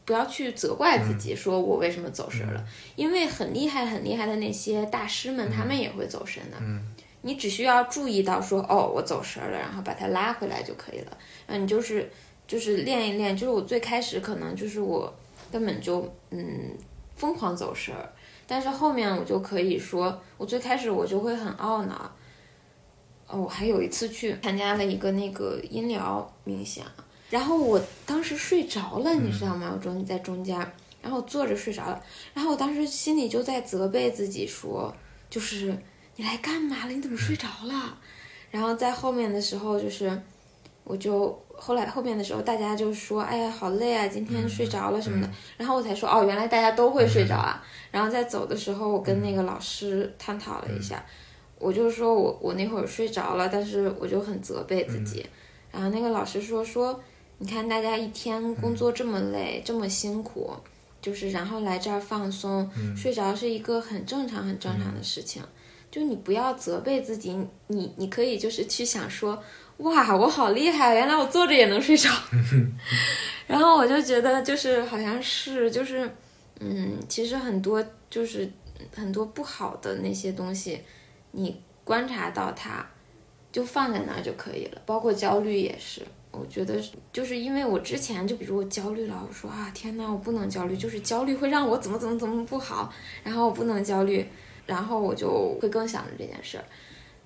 [0.07, 2.65] 不要去责怪自己，说我为什么走神儿了，
[2.95, 6.57] 因为很厉害很厉害的那些大师们，他们也会走神的。
[7.23, 11.19] 你只需要注意到说，哦，我走神儿了，然后把它拉回来就可以了。
[11.47, 12.09] 嗯，你就是
[12.47, 15.13] 就是练一练，就是我最开始可能就是我
[15.51, 16.71] 根本就嗯
[17.17, 18.09] 疯狂走神儿，
[18.47, 22.13] 但是后面我就可以说，我最开始我就会很懊恼。
[23.27, 26.87] 哦，我还有一次去参加了一个那个音疗冥想，
[27.31, 29.73] 然后我当时睡着了，你知道吗？
[29.75, 30.57] 我中在中间，
[31.03, 32.01] 然后坐着睡着了，
[32.33, 34.95] 然后我当时心里就在责备自己说，
[35.29, 35.77] 就是
[36.17, 36.93] 你来干嘛了？
[36.93, 37.99] 你怎么睡着了？
[38.51, 40.23] 然后在后面的时候，就是
[40.85, 45.29] 我就后来后面的时候，大家就说，哎呀，好累啊，今天睡着了什么的。
[45.57, 47.63] 然后我才说，哦，原来大家都会睡着啊。
[47.91, 51.05] 然后在走的时候，我跟那个老师探讨了一下，
[51.59, 55.27] 我就说我我那会儿睡着了，但是我就很责备自己。
[55.73, 56.99] 然后那个老师说说，
[57.39, 60.55] 你看大家一天工作这么累，这么辛苦，
[61.03, 65.43] 就是然后来这儿放松，睡着是一个很正常很正常的事情。
[65.91, 69.43] 就你不要责备自己，你你可以就是去想说，
[69.79, 72.11] 哇，我好厉害，原来我坐着也能睡着。
[73.47, 76.11] 然后我就觉得就是好像是就是，
[76.61, 78.51] 嗯，其实很多就是
[78.95, 80.81] 很多不好的那些东西，
[81.31, 82.85] 你观察到它，
[83.53, 84.83] 就放在那儿就可以了。
[84.85, 86.03] 包括焦虑也是，
[86.39, 86.81] 我觉得
[87.13, 94.27] 就是因为我之前就比如我焦虑了，我说啊天呐，我不能焦虑，就是焦虑会让我怎么怎么怎么不好，然后我不能焦虑。
[94.67, 96.65] 然后我就会更想着这件事儿。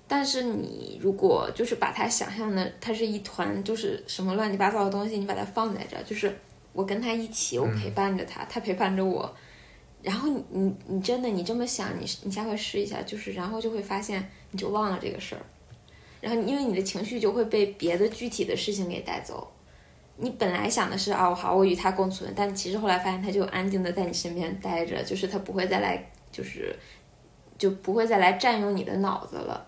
[0.07, 6.31] 但是你如果就是把它想象的，它是一团就是什么乱七八糟的东西，你把它放在这儿，就是
[6.71, 9.33] 我跟他一起，我陪伴着他，他陪伴着我。
[10.03, 15.41] 然后你你你真的你这么想，你你下回试一下，就是然后就会发现你就忘了这个事儿，
[16.21, 19.51] 然后因为你的情绪就会被别的具体的事情给带走。
[20.15, 26.73] 你本来想的是啊，好，我与他共存，但其实后来发现他就安静的在你身边待着，就是他不会再来，就是。
[27.57, 29.63] 就不会再来占用你的脑子了。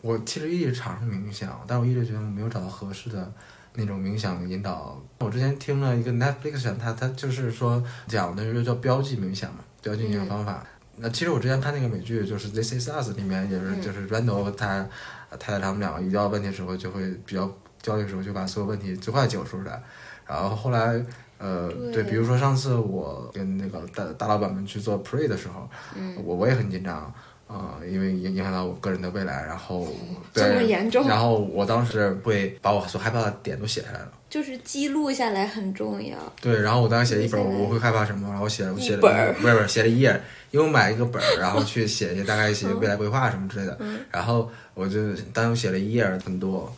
[0.00, 3.32] 我其实一直尝试冥想，但我一直觉得没有找到合适的
[3.74, 5.00] 那种冥想引导。
[5.20, 10.66] 我之前听了一个 Netflix 上，他他就是说讲的是叫标记冥想嘛，标记冥想方法。
[10.96, 14.84] 那其实我之前看那个美剧就是《This Is Us》里面也是，就是 Randall 和他
[15.38, 19.82] 太太他们两个遇到问题的时候，就会比较焦虑的时候，就把所有问题最快解决出来。
[20.26, 21.04] 然后后来。
[21.42, 25.66] 呃，对，比如说上次我跟那个大大老板们去做 pre 的时候，
[25.96, 27.10] 嗯，我我也很紧张，
[27.50, 29.88] 啊、呃，因为影影响到我个人的未来，然后
[30.32, 36.16] 这么严重，然后我当时会把我所害怕的点都写下来了，就是记录下来很重要。
[36.40, 40.20] 对，然后我当时写一本，我会害怕什么，然后写我写了本不是不是写了一页，
[40.52, 46.72] 因为我买一个本儿，然后 去写一些大概一些未来规划什么之类的，嗯、然后我就单独写了一页很多。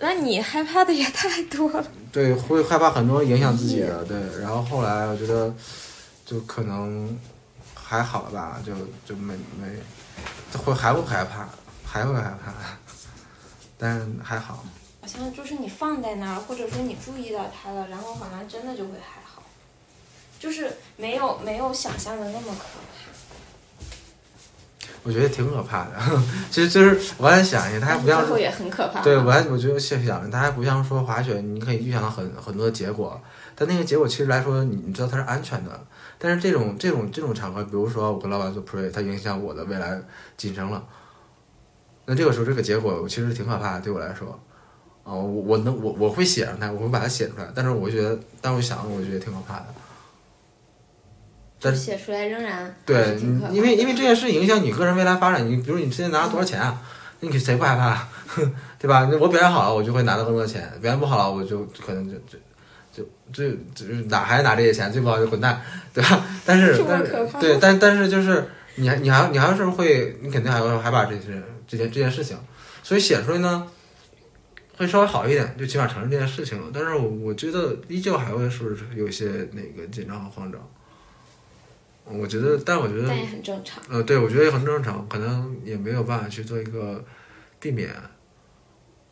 [0.00, 1.84] 那你害怕的也太多了。
[2.12, 4.16] 对，会害怕很多影响自己的，对。
[4.40, 5.52] 然后后来我觉得，
[6.24, 7.18] 就可能
[7.74, 8.72] 还好了吧，就
[9.04, 9.66] 就没没，
[10.64, 11.48] 会还不害怕，
[11.84, 12.52] 还会害怕，
[13.76, 14.64] 但是还好。
[15.00, 19.42] 好像就是你放在那儿，或者说你注意到它了，然后好像真的就会还好，
[20.38, 22.98] 就是没有没有想象的那么可怕。
[25.04, 25.92] 我觉得挺可怕的。
[26.50, 29.00] 其实就是我还想一下，它还不像最后也很可怕。
[29.00, 33.18] 对，我还我就想想，它还不像说滑雪，你可以预想到很很多的结果，
[33.54, 35.80] 但那个结果其实来说，你你知道它是安全的。
[36.18, 40.00] 但是这种这种这种场合，比如说我跟老板做 pre，它影响我的未来
[40.36, 40.84] 晋升了，
[42.06, 44.38] 那这个时候这个结果其实挺可怕的，对我来说。
[45.04, 49.66] 啊、我我能我我会写上它，我会把它写出来，但是我觉得，但我想，我觉得挺可怕的。
[51.60, 53.16] 但写出来仍然对
[53.50, 55.48] 因为因为这件事影响你个人未来发展。
[55.48, 56.78] 你比如你之前拿了多少钱啊？
[57.20, 58.06] 你给谁不害怕？
[58.78, 59.08] 对吧？
[59.18, 62.38] 我表现好了，我就会拿到更多的钱；表现不好了，我就可能就就
[63.32, 66.24] 就就就哪还拿这些钱，最不好就滚蛋，对吧？
[66.44, 68.44] 但是但是对，但但是就是
[68.76, 72.36] 你还你还你还是会，你肯定还会害怕这些这件这件事情，
[72.82, 73.66] 所以写出来呢。
[74.76, 76.70] 会稍微好一点，就起码承认这件事情了。
[76.72, 80.70] 但是我我觉得依旧还会是有一些那个紧张和慌张。
[82.04, 83.82] 我觉得，但我觉得但也很正常。
[83.88, 87.04] 呃，对，我觉得也很正常，可能也没有办法去做一个
[87.58, 87.92] 避免。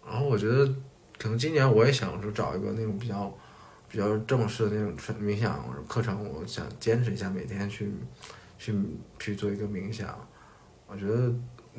[0.07, 0.65] 然后我觉得，
[1.19, 3.37] 可能今年我也想说找一个那种比较
[3.89, 7.93] 比较正式的那种冥想课程，我想坚持一下，每天去
[8.59, 8.75] 去
[9.19, 10.19] 去做一个冥想。
[10.87, 11.33] 我觉得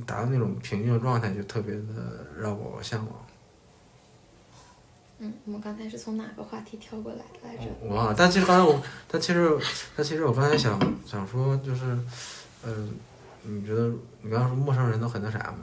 [0.05, 3.25] 达到那种平静的状态，就特别的让我向往。
[5.19, 7.63] 嗯，我们刚才是从哪个话题跳过来的来着？
[7.81, 9.57] 我忘了，但其实刚才我，但其实，
[9.95, 11.97] 但其实我刚才想想说，就是，
[12.63, 12.93] 嗯、
[13.41, 13.87] 你觉得
[14.21, 15.59] 你刚刚说陌生人都很那啥嘛，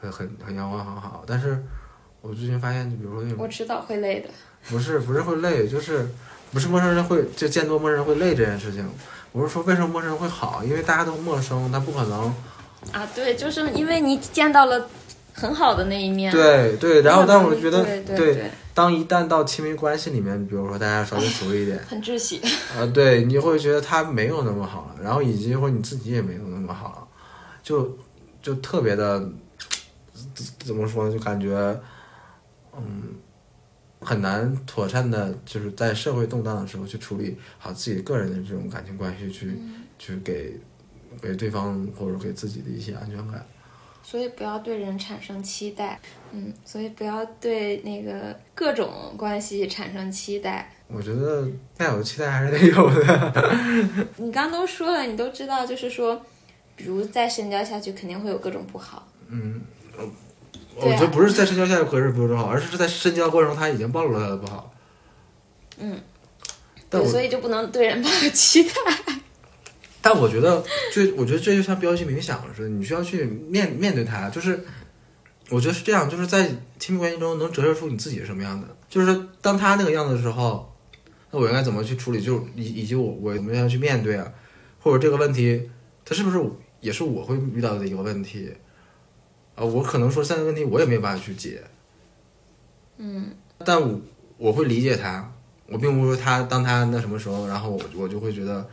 [0.00, 1.62] 很很很阳光很好，但是
[2.20, 4.28] 我最近发现，就比如说那种我迟早会累的。
[4.68, 6.08] 不是不是会累，就是
[6.52, 8.88] 不是陌生人会就见多陌生人会累这件事情，
[9.32, 12.34] 我是说为什么陌生人会好，因为大家都陌生，他不可能
[12.92, 14.88] 啊，对，就是因为你见到了
[15.32, 16.32] 很好的那一面。
[16.32, 21.78] 对对，然后但我觉得对对对，当一旦到亲密关系里面，比如说大家稍微熟一点。
[21.88, 22.40] 很窒息。
[22.76, 27.08] 呃，对，你会觉得他没有那么好了，然后以及或你自己也没有那么好了，
[27.62, 27.96] 就
[28.40, 29.18] 就特别的
[30.34, 31.12] 怎怎么说呢？
[31.12, 31.56] 就感觉
[32.76, 33.14] 嗯
[34.00, 39.58] 很难妥善的，就是在社会动荡的时候去处理好自己个人的这种感情关系，去、
[39.98, 40.58] 去给
[41.20, 43.44] 给对方或者给自己的一些安全感。
[44.02, 46.00] 所以不要对人产生期待，
[46.32, 50.72] 嗯，所以不要对那个各种关系产生期待。
[50.86, 54.06] 我觉得该有的期待还是得有的。
[54.16, 56.18] 你刚都说了，你都知道，就是说，
[56.74, 59.06] 比如再深交下去，肯定会有各种不好。
[59.26, 59.60] 嗯，
[60.80, 64.72] 我觉得不是在深交下可是不是不好，而是在深交过程中他已经暴露了他的不好。
[65.78, 66.00] 嗯，
[66.88, 68.72] 但所以就不能对人抱有期待。
[70.00, 70.62] 但我觉得，
[70.92, 74.30] 就我觉得这就像标记冥想似的，你需要去面面对他。
[74.30, 74.64] 就是
[75.50, 78.66] 我觉得是这样，就是在亲密关系中能折射出你自己是什么样的。
[78.88, 80.74] 就是当他那个样子的时候，
[81.30, 82.20] 那我应该怎么去处理？
[82.20, 84.32] 就以以及我我怎么样去面对啊？
[84.80, 85.68] 或者这个问题，
[86.04, 86.40] 他是不是
[86.80, 88.50] 也是我会遇到的一个问题？
[89.58, 91.60] 啊，我可能说现在问题我也没有办法去解，
[92.96, 93.32] 嗯，
[93.64, 94.00] 但我
[94.36, 95.32] 我会理解他，
[95.66, 98.64] 我并不是说他当他那什么时候，然后我我就会觉得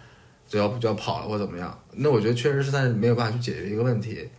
[0.48, 1.76] 就要就要跑了或怎么样。
[1.94, 4.30] 那我觉得确实是在没有办法去解决一个问题。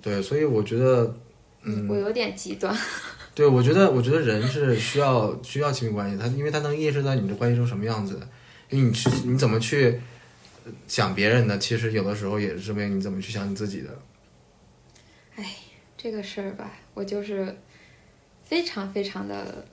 [0.00, 1.14] 对，所以我觉得，
[1.62, 2.74] 嗯，我有点极端。
[3.34, 8.28] 对，我觉得我觉得人是需要需要亲密关系，他因为他能意识到你的关系中什么样子的，
[8.70, 10.00] 因为你去你怎么去
[10.88, 13.90] 想别人的，其实有的时候也是证明你怎么去想你自己的。
[16.02, 17.56] 这个事儿吧，我就是
[18.44, 19.64] 非常非常的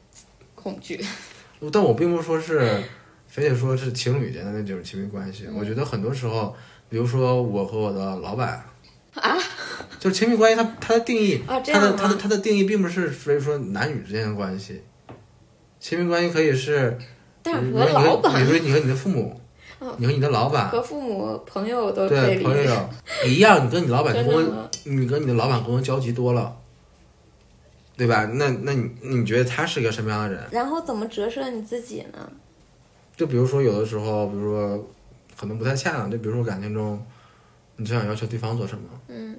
[0.54, 1.04] 恐惧。
[1.74, 2.84] 但我并不说是
[3.28, 6.56] 非得说是情侣间的那种亲密关系，我觉得很多时候，
[6.88, 8.64] 比如说我和我的老板
[9.16, 9.36] 啊，
[10.00, 14.84] 就是亲密关系它，它的定义，它的它的它的定义并不是所以说男女之间的关系，
[15.80, 16.96] 亲密关系可以是，
[17.42, 19.42] 但和老如说你和板你和你和你的父母，
[19.80, 22.44] 哦你和你的老板，和父母、朋友都可以对。
[22.44, 22.90] 朋友
[23.26, 24.69] 一样，你跟你老板沟通，真的吗？
[24.86, 26.56] 你跟你的老板沟通交集多了，
[27.98, 28.26] 对吧？
[28.26, 30.44] 那那你你觉得他是一个什么样的人？
[30.52, 32.32] 然后怎么折射你自己呢？
[33.16, 34.88] 就比如说有的时候，比如说
[35.38, 37.06] 可能不太恰当，就比如说感情中，
[37.76, 39.38] 你就想要求对方做什么，嗯，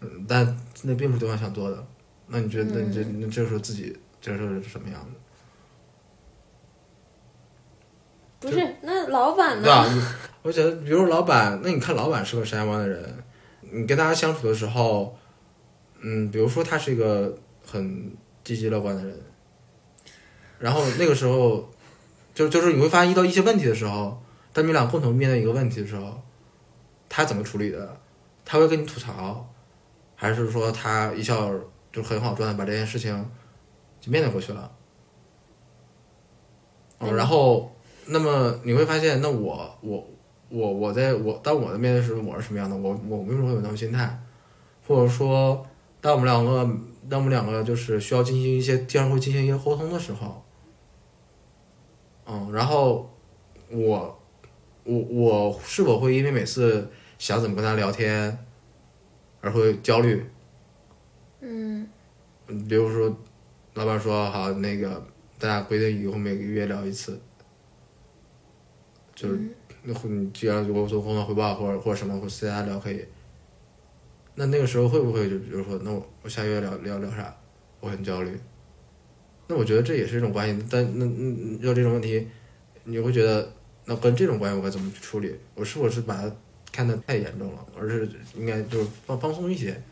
[0.00, 1.84] 嗯，但那并不是对方想做的，
[2.28, 5.06] 那你觉得，那你这嗯那这时候自己这时候是什么样的？
[8.48, 9.60] 不是，那老板？
[9.62, 9.68] 呢？
[10.42, 13.24] 我觉得，比如说老板，那你看老板是个什么样的人？
[13.72, 15.16] 你跟大家相处的时候，
[16.00, 18.14] 嗯，比如说他是一个很
[18.44, 19.18] 积极乐观的人，
[20.58, 21.68] 然后那个时候，
[22.34, 26.22] 就就是你会发现遇到一些问题的时候，当你俩共同面对一个问题的时候，
[27.08, 27.98] 他怎么处理的？
[28.44, 29.48] 他会跟你吐槽，
[30.16, 31.50] 还是说他一笑
[31.92, 33.30] 就很好状态把这件事情
[34.00, 34.70] 就面对过去了？
[36.98, 37.74] 哦，嗯然后
[38.06, 40.08] 那么你会发现，那我我
[40.52, 44.22] 我我在我当我的面对的时候我是什么样的，我我为什么会有那种心态，
[44.86, 45.66] 或者说
[46.00, 46.64] 当我们两个
[47.08, 50.44] 当我们两个就是需要进行一些经常会进行一些沟通的时候，
[52.26, 53.10] 嗯，然后
[53.70, 54.22] 我
[54.84, 58.38] 我我是否会因为每次想怎么跟他聊天
[59.40, 60.24] 而会焦虑？
[61.40, 61.88] 嗯。
[62.48, 63.16] 嗯比如说，
[63.74, 65.02] 老板说好那个
[65.38, 67.18] 大家规定以后每个月聊一次，
[69.14, 69.40] 就是
[69.82, 73.04] 那会你既然我做工作汇报或者或者什么或私下聊可以，
[74.34, 77.36] 那那个时候会不会就比如说，那我我下个月聊聊聊啥？
[77.80, 78.38] 我很焦虑。
[79.48, 82.26] 那我觉得这也是一种关系，但那嗯要这种问题，
[82.84, 83.52] 你会觉得
[83.84, 85.34] 那跟这种关系我该怎么去处理？
[85.54, 86.32] 我是否是把它
[86.70, 89.82] 看得太严重了，而是应该就是放放松一些？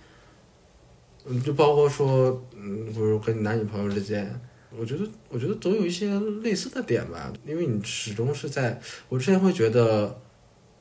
[1.27, 4.41] 嗯，就包括说，嗯，比如跟你男女朋友之间，
[4.79, 10.21] 我觉得，我觉得总有一些类似的点吧，因为你始终是在，我之前会觉得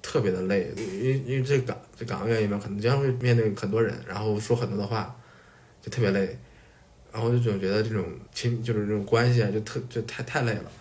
[0.01, 5.15] 特别的累，因为因为这岗这岗位里面可能经常会面对很多人，然后说很多的话，
[5.81, 6.37] 就特别累，
[7.11, 10.71] 然后就总觉得这种亲就是这种关系啊，就特就太太累了，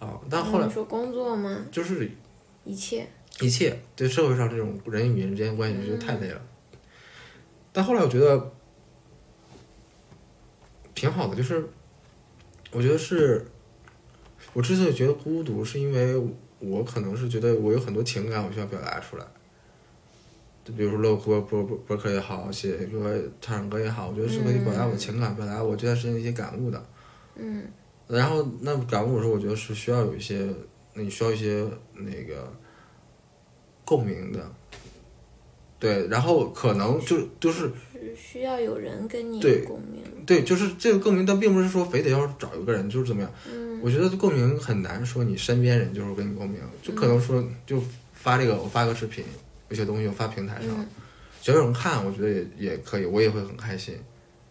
[0.00, 1.64] 啊，但后来你说工作吗？
[1.70, 2.10] 就是
[2.64, 3.06] 一切，
[3.40, 6.42] 一切对社会上这种人与人之间关系就太累了。
[7.72, 8.52] 但后来我觉得
[10.94, 11.64] 挺好的，就是
[12.72, 13.44] 我觉得是，
[14.52, 16.16] 我之所以觉得孤独，是因为
[16.58, 19.26] 我可能是觉得我有很多情感我需要表达出来。
[20.62, 26.84] 就比如说录播播播播客也好，写歌唱歌也好，我觉得是可以表达我的情感，表达我这段时间的一些感悟的。
[27.36, 27.64] 嗯
[28.06, 30.46] 然后那感悟的时候，我觉得是需要有一些，
[30.94, 31.64] 那你需要一些
[31.94, 32.52] 那个
[33.84, 34.52] 共鸣的，
[35.78, 40.02] 对，然后可能就就是是需要有人跟你对共鸣。
[40.26, 43.30] 对，就是这个共鸣，但并不是说非得要找一个人就是怎么样。
[43.46, 49.24] 嗯我觉得共鸣很难说你身边人就是跟你共鸣，就可能说就发这个我发个视频，
[49.70, 50.86] 有些东西我发平台上，嗯
[51.40, 53.94] 只要有人看，我觉得也也可以，我也会很开心，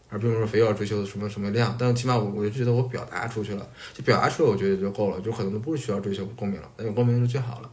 [0.10, 7.70] 而并不是非要追求什么什么量，但起码我我就觉得我表达出去了，就表达出来，我觉得就够了，就可能都不是需要追求共鸣了，但有共鸣就最好了。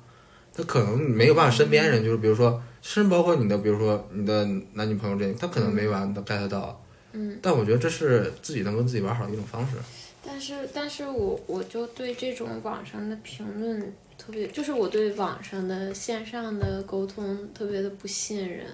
[0.54, 6.78] 他可能没有办法，身边人就是比如说，甚至包括你的，比如说你的男女朋友之间，他可能没完的 get 到，
[7.18, 9.76] 嗯，但我觉得这是自己能跟自己玩好的一种方式。
[10.22, 13.80] 但是，但是我我就对这种网上的评论
[14.18, 18.66] 特别，就是我对网上的线上的沟通特别的不信任。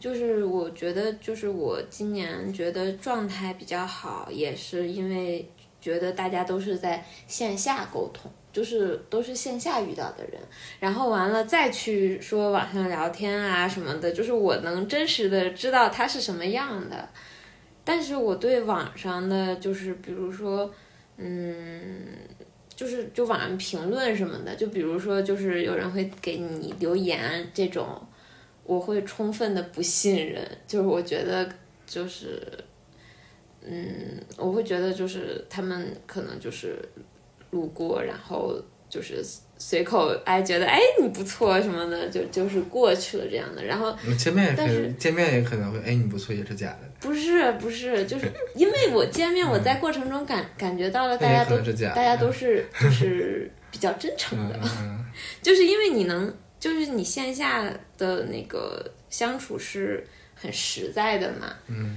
[0.00, 5.48] 就是我觉得，就是我今年觉得状态比较好，也是因为
[5.80, 10.40] 觉得大家都是在线下沟通，就是都是线下遇到的人，
[10.80, 17.08] 然后完了再去说网上聊天啊什么的，就是我能真实的知道他是什么样的。
[17.88, 20.70] 但是我对网上的就是比如说，
[21.16, 22.04] 嗯，
[22.76, 27.98] 就是就网上评论什么的，就比如说就是有人会给你留言这种，
[28.64, 31.50] 我会充分的不信任，就是我觉得
[31.86, 32.42] 就是，
[33.62, 36.78] 嗯，我会觉得就是他们可能就是
[37.52, 39.24] 路过，然后就是
[39.58, 51.56] 随口哎觉得哎你不错什么的，就就是过去了这样的，然后嗯见面也可但是能见面也可能会，哎，你不错，也是假的，不是不是，就是 因为我见面，我在过程中感感觉到了大家都。
[51.94, 55.04] 大家都是就是比较真诚嗯的，嗯。
[55.42, 57.64] 就是因为你能，就是你线下
[57.96, 61.96] 的那个相处是很实在的嘛，嗯。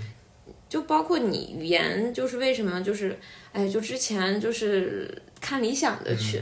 [0.68, 3.18] 就包括你语言，就是为什么就是，
[3.52, 6.42] 哎，就之前就是看理想的群，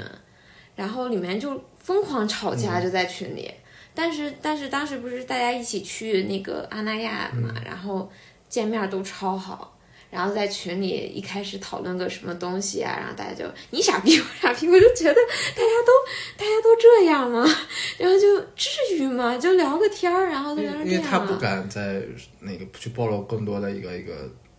[0.80, 3.52] 然后里面就疯狂吵架，就在群里。
[3.94, 8.10] 但是但是当时不是大家一起去那个阿那亚嘛，然后
[8.48, 9.76] 见面都超好。
[10.10, 15.92] 然后在群里一开始讨论个什么东西啊，然后大家就你傻逼我傻逼，我就觉得大家都
[16.38, 17.46] 大家都这样吗？
[18.00, 19.38] 然后就至于吗？
[19.38, 21.36] 就聊个天儿，然后就聊成因为因为他不。
[21.36, 22.02] 敢在
[22.40, 24.14] 那个去暴露更多的一个一个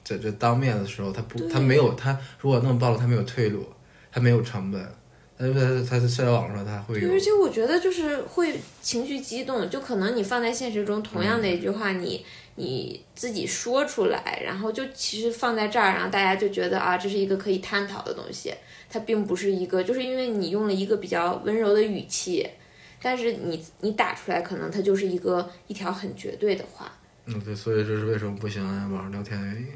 [0.04, 3.66] 在这当面的时候，他不他没有他如果那么暴露，他没有退路，
[4.12, 4.80] 他没有成本，
[5.40, 12.24] 他他他在社交网络上他会有对，而且我觉得就是会情绪激动，就可能你放在现实中同样的一句话，你
[12.56, 18.52] 你自己说出来，然后就其实放在这儿，然后大家就觉得啊，这是一个可以探讨的东西，
[18.90, 22.46] 它并不是一个，就是因为你用了一个比较温柔的语气，
[23.00, 26.92] 但是你你打出来，可能它就是一个一条很绝对的话。
[27.26, 29.68] 嗯对，所以这是为什么不喜欢网上聊天的原因。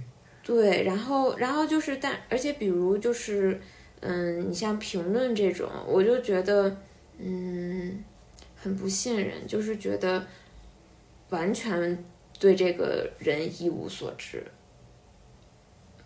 [0.42, 3.60] 对，然后然后就是，但而且比如就是，
[4.06, 6.76] 嗯，你像评论这种，我就觉得，
[7.18, 8.04] 嗯，
[8.54, 10.22] 很不信任，就是觉得
[11.30, 12.04] 完全
[12.38, 14.44] 对这个人一无所知。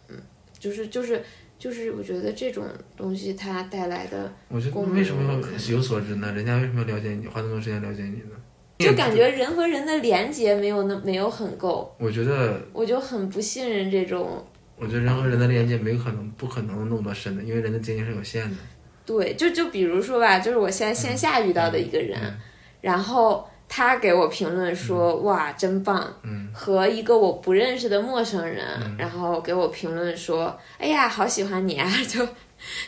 [0.07, 0.17] 嗯，
[0.57, 1.21] 就是就是
[1.59, 2.65] 就是我觉得这种
[2.97, 6.31] 东西它带来的，我觉得功为什么要有所知呢？
[6.31, 8.37] 人家为什么要了解你，花那么多时间了解你呢？
[8.79, 14.47] 就感觉人和人的连接没有那没有很够，我觉得，我就很不信任这种。
[14.79, 18.57] 我觉得人和人的连接没可能，不可能那么多深的，因为人的精力是有限的。
[19.05, 22.39] 对，就就比如说吧，就是我现在线下遇到的一个人，嗯
[22.81, 32.27] 然后他给我评论说：“哇，真棒。”嗯和一个我不认识的陌生人，嗯然后给我评论说：“哎呀，好喜欢你啊！” 就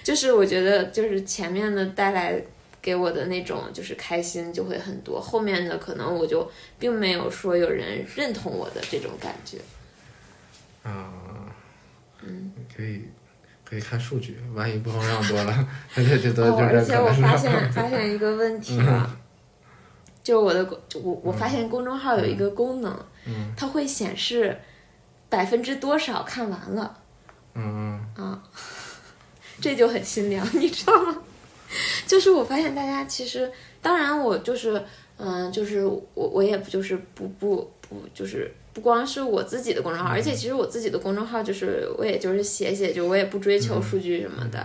[0.04, 2.40] 就是我觉得就是前面的带来
[2.80, 9.58] 给我的那种就是开心就会很多，后面的可能我就并没有说有人认同我的这种感觉。
[10.82, 11.12] 啊，
[12.22, 13.02] 嗯，可以
[13.64, 19.16] 可以看数据，万一播放量多了， 那就就都哦，就而且我发现发现一个问题啊，
[20.22, 22.92] 就我的公就我我发现公众号有一个功能，
[23.26, 23.52] 嗯。
[23.56, 24.58] 它会显示
[25.28, 26.98] 百分之多少看完了。
[27.54, 28.00] 嗯。
[28.16, 28.42] 啊，
[29.60, 31.16] 这就很心凉，你知道吗？
[32.06, 33.50] 就是我发现大家其实，
[33.80, 34.82] 当然我就是，
[35.16, 44.58] 嗯，就是我我也不就是不不不就是不光是我自己的公众号，而且其实我自己的公众号就是我也就是写写，就我也不追求数据什么的，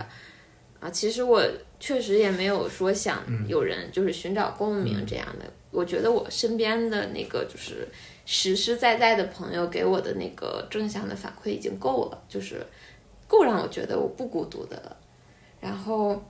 [0.80, 1.42] 啊，其实我
[1.78, 7.86] 确实也没有说想有人就是寻找共鸣这样的，我觉得我身边的那个就是
[8.24, 12.64] 实实在在的朋友给我的那个正向的反馈已经够了，就是
[13.28, 14.96] 够让我觉得我不孤独的了。
[15.60, 16.24] 然后，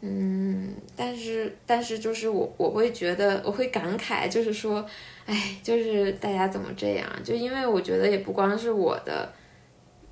[0.00, 4.84] 嗯，但是但是就是我我会觉得我会感慨，就是说，
[5.30, 7.08] 哎，就是大家怎么这样？
[7.22, 9.32] 就因为我觉得也不光是我的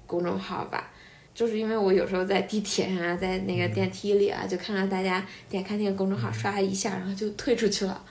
[0.07, 0.93] 公众号吧。
[1.35, 8.05] 就是因为我有时候在地铁上啊，在那个电梯里啊，就看到大家点开那个公众号刷一下，然后就退出去了。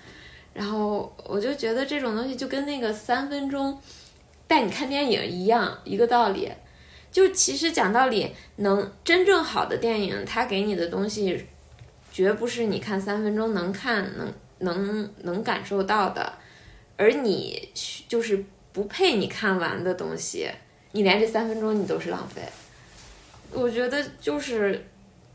[0.54, 3.78] 然后我就觉得这种东西就跟那个三分钟
[4.48, 6.52] 带你看电影一样，一个道理。
[7.12, 11.46] 就其实讲道理，能真正好的电影，它给你的东西，
[12.12, 16.34] 绝不是你看三分钟能看能能能感受到的，
[16.98, 17.70] 而你
[18.08, 18.44] 就是
[18.74, 20.50] 不配你看完的东西，
[20.92, 22.42] 你连这三分钟你都是浪费。
[23.54, 24.86] 我觉得就是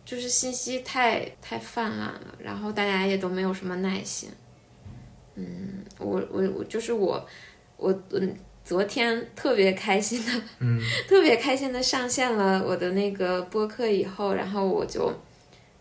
[0.05, 4.29] 就是信息太太泛滥了，然后大家也都没有什么耐心。
[5.37, 7.27] 嗯，我我我就是我
[7.77, 8.37] 我嗯。
[8.65, 15.13] 昨天特别开心的，嗯， 特别开心的上线了我的那个播客以后，然后我就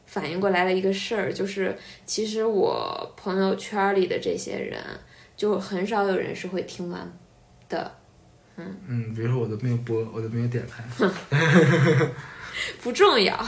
[0.07, 1.77] 反应过来了一个事儿，就是
[2.07, 4.81] 其实我朋友圈里的这些人，
[5.41, 7.11] 就很少有人是会听完
[7.67, 7.91] 的，
[8.57, 8.77] 嗯。
[8.87, 10.83] 嗯，比如说我都没有播，我都没有点开，
[12.79, 13.43] 不重要，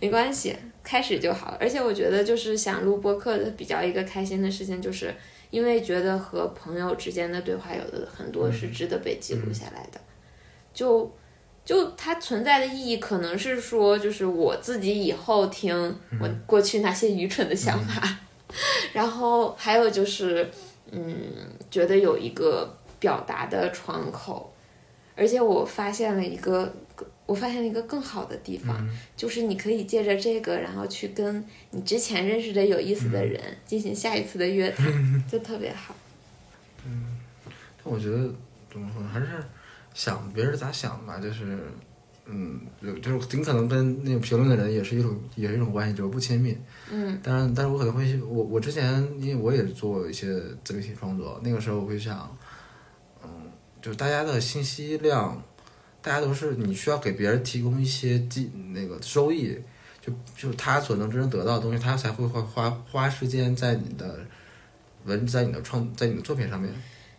[0.00, 0.54] 没关系，
[0.84, 1.56] 开始就好了。
[1.58, 5.12] 而且我觉得就是想录播客的比较一个开心的事情，就是
[5.50, 10.00] 因为觉得和朋友之间的对话有的很多是值得被记录下来的，
[10.72, 11.12] 就
[11.64, 15.74] 就它存在的意义可能是说，就是我自己以后听
[16.20, 18.18] 我过去那些愚蠢的想法，
[18.94, 20.48] 然后还有就是
[20.90, 21.02] 嗯，
[21.70, 24.52] 觉得有一个表达的窗口，
[25.16, 26.74] 而且我发现了一个。
[27.26, 34.86] 我发现了一个更好的地方，就是你可以借着这个，然后去跟你之前认识的有意思的人进行下一次的约谈，
[35.26, 35.96] 就特别好。
[36.84, 37.18] 嗯
[37.82, 38.30] 但我觉得
[38.70, 39.26] 怎么说呢，还是
[39.94, 41.58] 想别人咋想吧，就是，
[42.26, 46.56] 嗯，就就是尽可能跟那个评论的人也是一种也是一种关系，就是不亲密。
[46.90, 52.34] 嗯当然，但是我可能会，我我之前因为我也做一些自媒体创作，那个时候我会想，
[53.22, 53.28] 嗯，
[53.82, 55.42] 就是大家的信息量，
[56.00, 59.58] 大家都是你需要给别人提供一些记那个收益，
[60.00, 64.20] 就就是他所能真正得到的东西，他才会花花花时间在你的
[65.04, 66.72] 文在你的创在你的作品上面。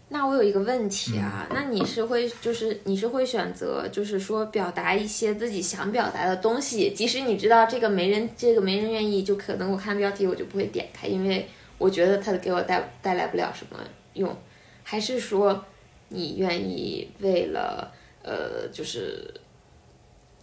[0.10, 11.48] 那我有一个问题啊，那你是会就是你是会选择就是说表达一些自己想表达的东西，即使你知道这个没人这个没人愿意，就可能我看标题我就不会点开，因为
[11.78, 13.80] 我觉得它给我带带来不了什么
[14.14, 14.36] 用，
[14.84, 15.66] 还是说
[16.10, 17.92] 你愿意为了
[18.22, 19.34] 呃就是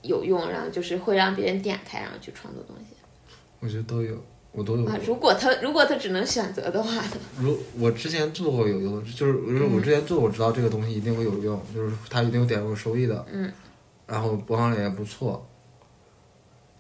[0.03, 2.97] 有用，然后就是会让别人点开，然后去创作东西？
[3.61, 4.21] 我觉得都有，
[4.53, 5.00] 我都有过啊？。
[5.07, 7.16] 如果他如果他只能选择的话呢？
[7.38, 13.26] 如我之前做过有用，就是就是我之前做，我知道这个东西一定会有用，就是它一定有点有收益的。
[13.32, 13.50] 嗯。
[14.07, 15.46] 然后播放量也不错。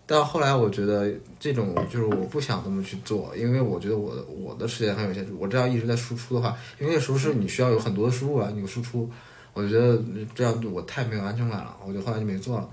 [0.04, 9.08] 但后来我觉得这种就是我不想这么去做，因为我觉得我的我的时间很有限，我这样一直在输出的话，因为那时候是你需要有很多的输入啊，你有输出，
[9.54, 9.98] 我觉得
[10.34, 12.68] 这样对我太没有安全感了，我就后来就没做了。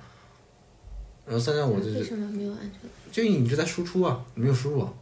[1.25, 2.91] 然后现在我就是为什么没有安全感？
[3.12, 4.93] 就你一直在输出啊，没有输入啊。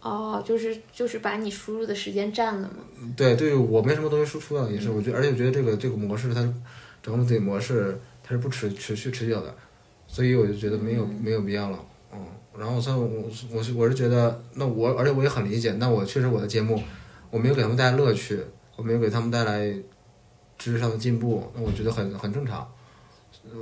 [0.00, 2.84] 哦，就是就是把你输入的时间占了嘛。
[3.16, 6.40] 对对，我没什么东西输出的，也是，我觉得，而且我觉得这个这个模式它
[7.02, 9.54] 整个自己模式它是不持持续持久的，
[10.06, 11.78] 所以我就觉得没有没有必要了，
[12.12, 12.18] 嗯。
[12.58, 16.82] 然后所以我我是我是觉得，那我而且我也很理解，那我确实我的节目
[17.30, 18.40] 我没有给他们带来乐趣，
[18.76, 19.70] 我没有给他们带来
[20.58, 22.66] 知识上的进步，那我觉得很很正常。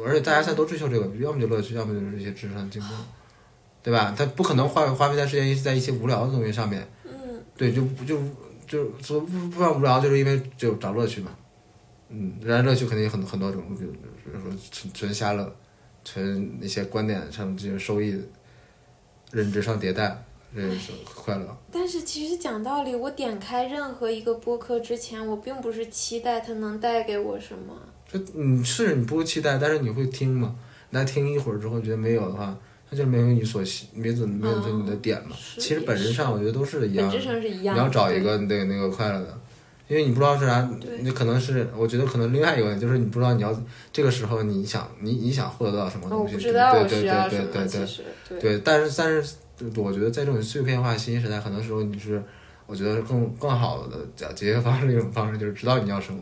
[0.05, 2.89] 而且大家现在都追求这个，要么就乐趣，要么就是一些知识上的进步，
[3.83, 4.15] 对吧？
[4.17, 6.87] 他不可能花花费在时间在一些无聊的东西上面。
[7.05, 7.13] 嗯，
[7.57, 8.19] 对，就就
[8.67, 11.31] 就说不不算无聊，就是因为就找乐趣嘛。
[12.11, 15.57] 嗯，人家乐趣肯定有很很多种，比如比如说纯纯瞎乐，
[16.05, 18.19] 纯那些观点上这些收益，
[19.31, 20.25] 认知上迭代，
[20.55, 21.57] 这是快乐。
[21.71, 27.75] 但是其实讲道理，我点开任何一个播客之前，我并不是期待它能带给我什么。
[28.11, 30.57] 就你是你不期待，但是你会听嘛？
[30.91, 32.59] 那听一会儿之后觉得没有的话，
[32.91, 35.37] 那就没有你所喜，没准没有准你的点嘛。
[35.39, 37.27] 是其实本质上我觉得都是一样的本质。
[37.27, 37.83] 上是一样的。
[37.83, 39.39] 你要找一个那个那个快乐的，
[39.89, 43.63] 因为你不知道是啥，对你可能是我觉得可能另外一个问题就是你不知道你要
[43.93, 47.87] 这个时候你想你你想获得到什么东西，对对对对对
[48.29, 48.63] 对对。
[48.65, 49.37] 但是但是
[49.77, 52.23] 我觉得在这种碎片化信息时代，很多时候你是
[52.67, 56.21] 我觉得更更好的解解决方式一种方式就是知道你要什么，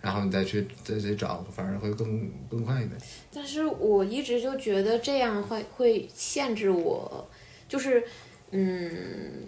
[0.00, 2.96] 然后你再去再去找，反而会更更快一点。
[3.32, 7.28] 但是我一直就觉得这样会会限制我，
[7.68, 8.02] 就是，
[8.50, 9.44] 嗯，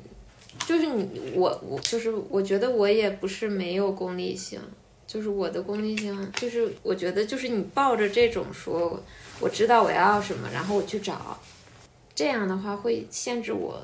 [0.67, 4.61] 就是你我我就是我觉得我也不是没有功利性，
[5.07, 9.03] 就是我的功利性，就是我觉得就是你抱着这种说
[9.41, 11.41] 我知道我要什么，然后我去找，
[12.15, 13.83] 这样的话会限制我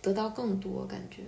[0.00, 1.22] 得到更多感觉，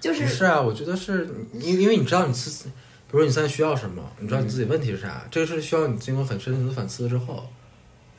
[0.00, 2.68] 就是是啊，我觉得是因因为你知道你自己，
[3.10, 7.44] 比如说你现在需要什么，你知道你自己问题是啥，这个是需要你经过很深层的反思之后，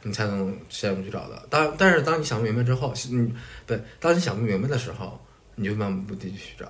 [0.03, 1.47] 你才能下一步去找的。
[1.49, 3.33] 当但是当你想不明白之后，嗯，
[3.65, 5.17] 不，当你想不明白的时候，
[5.55, 6.65] 你就漫无目的地去找，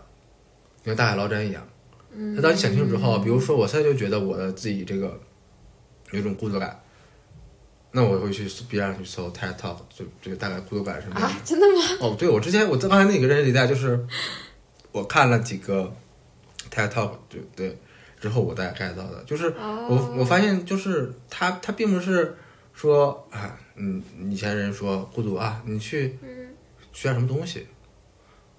[0.83, 1.67] 就像大海捞针一样。
[2.13, 5.19] 嗯那当你想清楚之后，比如说我现在就觉得我的自己这个
[6.11, 6.79] 有一种孤独感，
[7.89, 11.97] 那我会去 B 站去搜 TED Talk，就这个大概孤独感是什么样的啊，真的吗？
[12.05, 14.05] 哦，对，我之前我在刚才那个认识里带，就是
[14.91, 15.91] 我看了几个
[16.69, 17.77] TED Talk，就对，
[18.21, 19.87] 之后我大概 get 到的，就是哦。
[19.89, 22.37] 我我发现就是他他并不是
[22.73, 26.17] 说啊，嗯，以前人说孤独啊，你去
[26.93, 27.65] 学点什么东西，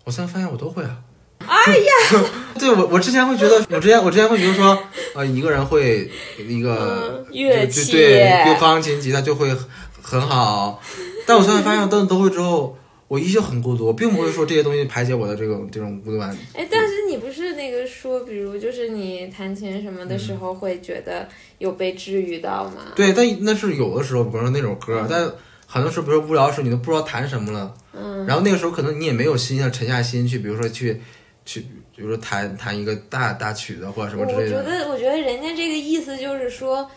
[0.04, 0.98] 我现在发现我都会啊。
[1.44, 2.22] 哎呀，
[2.58, 4.78] 对我我之前会觉得，我之前我之前会觉得说，
[5.14, 9.58] 呃，一个人会一个、嗯乐器对，就钢琴、吉他就会很
[10.00, 10.80] 很好，
[11.26, 16.30] 但我现在发现，等都会之后，我依旧很孤独，我并不会说这些东西排解我的这种这种孤独感。
[16.54, 16.91] 哎，但是
[17.32, 21.26] 是那个说，比如就是你弹琴什么的时候，会觉得
[21.58, 22.92] 有被治愈到吗？
[22.94, 25.32] 对，但那是有的时候，比如说那首歌，但
[25.66, 27.74] 很多时候，比如说无聊的时候，你都不知道弹什么了。
[27.94, 28.26] 嗯。
[28.26, 31.00] 然后那个时候，可能你也没有心啊，沉下心去，比如说去
[31.44, 31.60] 去，
[31.96, 34.70] 比如说弹弹一个大大曲子或者什么之类的我觉。
[34.70, 36.88] 得，我觉得人家这个意思就是说，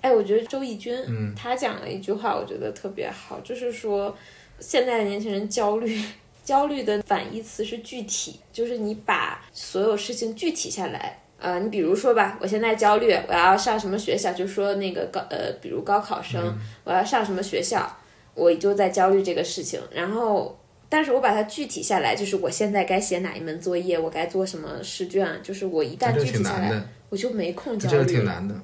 [0.00, 4.16] 哎，我觉得周轶君，嗯他讲了一句话，我觉得特别好，就是说，
[4.58, 6.02] 现在的年轻人焦虑，
[6.44, 11.18] 焦虑的反义词是具体，就是你把所有事情具体下来。
[11.38, 14.32] 呃，你比如说吧，我现在焦虑，我要上什么学校？
[14.32, 17.96] 就说那个高呃，比如高考生，我要上什么学校，
[18.34, 19.80] 我就在焦虑这个事情。
[19.92, 20.56] 然后，
[20.88, 28.12] 但是我把它具体下来，就是我现在该写哪一门作业，我该做什么试卷，就是我一旦这个具体下来，我就没空焦这个虑。
[28.12, 28.54] 挺难的。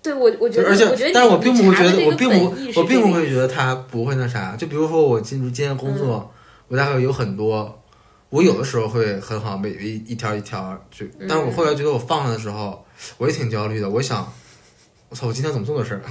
[0.00, 4.54] 对我，我觉得，而且但是我并不会觉得，我并不，我并不会觉得，得他不会那啥。
[4.56, 6.32] 就比如说我进入今天工作，
[6.68, 7.82] 我大概有很多，
[8.30, 12.84] 我有的时候会很好，每一一条一条就，但是我后来觉得我放下的时候，
[13.16, 13.88] 我也挺焦虑的。
[13.88, 14.32] 我想，
[15.08, 16.02] 我操，我今天怎么这么多事儿？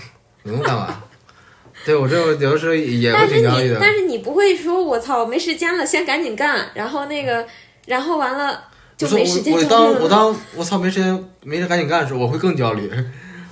[0.44, 1.04] 我能干嘛？
[1.86, 3.78] 对我这有的时候也会挺焦虑的。
[3.80, 7.46] 但是你不会说，我操，没时间了，先赶紧干，然后那个，
[7.86, 8.64] 然后完了
[8.98, 9.66] 就没时间我我。
[9.66, 12.92] 当我当我操没时间没事赶紧干的时候，我会更焦虑。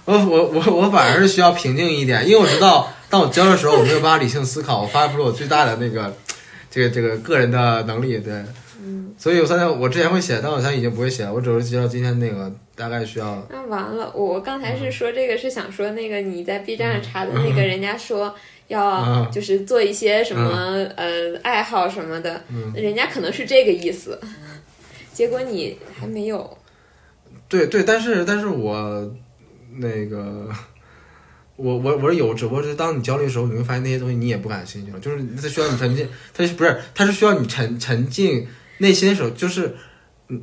[0.06, 6.16] 我我我我反而是需要平静一点，因为我知道当我焦虑的时候，我没有办法理性思考，我发挥不出我最大的那个
[6.76, 8.19] 这个这个个人的能力。
[8.19, 8.43] 对，
[8.84, 13.47] 嗯，所以我现在我之前会写，但我现在已经不会写了，我只是知道今天那个大概需要。
[13.49, 18.36] 那完了，我刚才嗯是说这个是想说那个你在 B 站上查的那个，人家说
[18.67, 24.19] 要嗯就是做一些什么呃爱好什么的，嗯人家可能是这个意思，
[25.13, 26.57] 结果你还没有。
[27.47, 29.09] 对对，但是但是我
[29.78, 30.49] 那个。
[31.58, 38.45] 我我我是有，只不过是当你焦虑的时候，你会发现那些东西你也不感兴趣了，就是它需要你沉浸，它是不是它是需要你沉沉浸
[38.80, 39.74] 内心的时候，就是
[40.28, 40.39] 你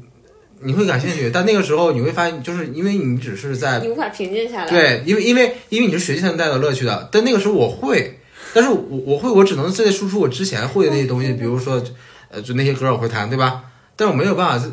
[0.60, 8.18] 你会感兴趣，但那个时候你会发现，就是因为你只是在你无法平静下来。，对，因为因为因为你是学习才能带来乐趣的，但那个时候我会，
[8.54, 11.82] 但是我我会，我只能是在输出我之前会的那些东西，比如说
[12.30, 13.64] 呃，就那些歌我会弹，对吧？
[13.96, 14.66] 但我没有办法，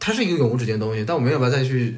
[0.00, 1.94] 它是一个永无止境的东西，但我没有办法再去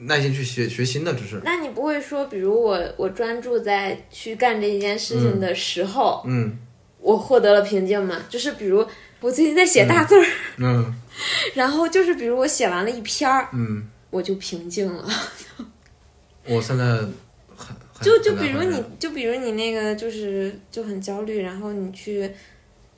[0.00, 1.40] 耐心去学学新的知识。
[1.44, 6.58] 那你不会说，比如我我专注在去干这一件事情的时候，嗯
[7.00, 8.16] 我获得了平静吗？
[8.28, 8.86] 就是比如
[9.20, 10.26] 我最近在写大字儿，
[10.58, 10.94] 嗯
[11.54, 15.08] 然后就是比如我写完了一篇儿，嗯，我就平静了。
[16.46, 22.30] 我现在很很就就比如你，就比如你那个就是就很焦虑，然后你去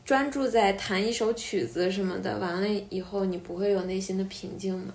[0.05, 4.93] 专注在弹一首曲子什么的，完了以后你不会有内心的平静吗？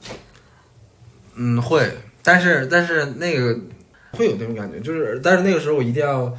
[1.40, 1.88] 嗯会，
[2.24, 3.58] 但是但是那个
[4.12, 6.36] 会有那种感觉，就是但是那个时候我一定要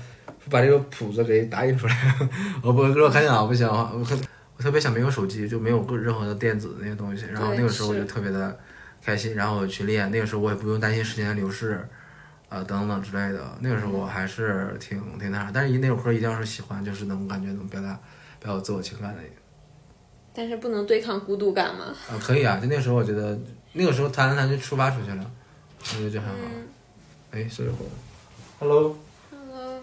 [0.50, 2.14] 把这个谱子给打印出来。
[2.62, 4.18] 我不，如果看电脑不行，我特
[4.56, 7.26] 我特别想没有手机，就没有任何的电子的那些东西。
[7.26, 8.58] 然后那个时候我就特别的
[9.04, 10.10] 开心，然后我去练。
[10.10, 11.86] 那个时候我也不用担心时间的流逝，
[12.48, 13.40] 啊、等等之类的。
[13.60, 17.88] 那个时候我还是挺挺那啥，但是一那首歌一定要是喜欢，就是能感觉能表达
[18.40, 19.20] 表达我自我情感的。
[20.38, 21.86] 但是不能对抗孤独感吗？
[22.08, 23.36] 啊，可以啊，就那个时候我觉得
[23.72, 25.30] 那个时候谈着弹就出发出去了，
[25.80, 26.34] 我觉得就很好。
[26.44, 26.68] 嗯
[27.32, 27.90] 哎，是回来。
[28.60, 28.96] Hello。
[29.32, 29.80] ，Hello，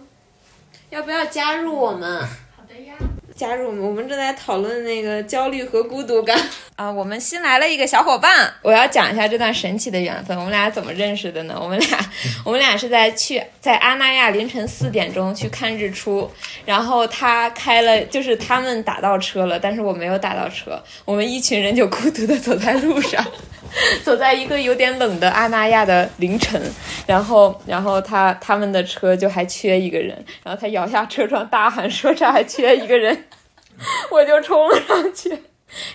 [0.90, 2.22] 要不要加入我们？
[2.56, 2.96] 好的呀。
[3.36, 6.40] 加入我们，我们正在讨论那个焦虑和孤独感
[6.76, 6.92] 啊。
[6.92, 10.38] 我们新来了一个小伙伴，我要讲一下这段神奇的缘分。
[10.38, 11.58] 我们俩怎么认识的呢？
[11.60, 12.00] 我们俩，
[12.44, 16.30] 我们俩是在去在阿那亚凌晨四点钟去看日出，
[16.66, 23.26] 然后他开了，就是他们打到车了，但是我没有打到车，我们一群人就孤独的走在路上。
[24.06, 26.62] 走在一个有点冷的阿那亚的凌晨，
[27.06, 33.26] 然后，然后他他们的车就还缺一个人，然后他摇下车窗大喊说这还缺一个人，
[34.12, 35.38] 我就冲了上去，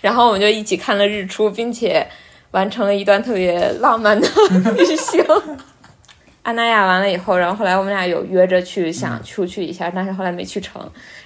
[0.01, 2.07] 然后我们就一起看了日出，并且
[2.53, 4.28] 完成了一段特别浪漫的
[4.76, 5.24] 旅行。
[6.43, 10.81] 安那亚完了以后，然后后来我们俩有约着去想出去一下，但是后来没去成。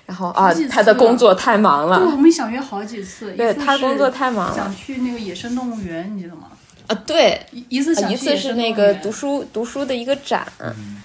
[0.06, 6.48] 然后啊他的工作太忙对，了，我们想约好几次，对他工作太忙了想去那个野生动物园，你记得吗？
[6.88, 10.46] 啊，对，一一次想一次是那个读书读书的一个展，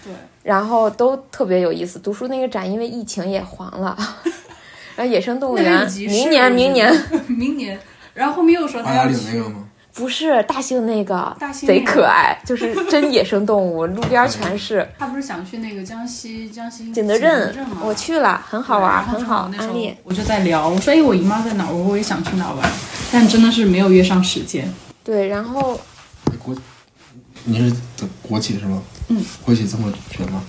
[0.04, 0.12] 对，
[0.43, 1.97] 然后都特别有意思。
[2.00, 3.97] 读书那个展因为疫情也黄了，
[5.00, 6.93] 然后野生动物园明年明 年
[7.30, 7.80] 明年，
[8.14, 9.64] 然后后面又说他八达岭要去那个吗？
[9.95, 14.86] 不是大兴那个大兴贼可爱，就是真野生动物，路边全是。
[14.97, 17.78] 他不是想去那个江西江西景德镇镇吗？
[17.82, 19.95] 我去了，很好玩，很好，那时候安利。
[20.04, 21.72] 我就在聊，我说哎，我姨妈在哪儿？
[21.72, 22.70] 我说我也想去哪儿玩，
[23.10, 24.70] 但真的是没有约上时间。
[25.02, 25.80] 对，然后
[26.43, 26.54] 国，
[27.45, 27.74] 你是
[28.22, 28.82] 国企是吗？
[29.08, 30.43] 嗯，国企这么卷吗？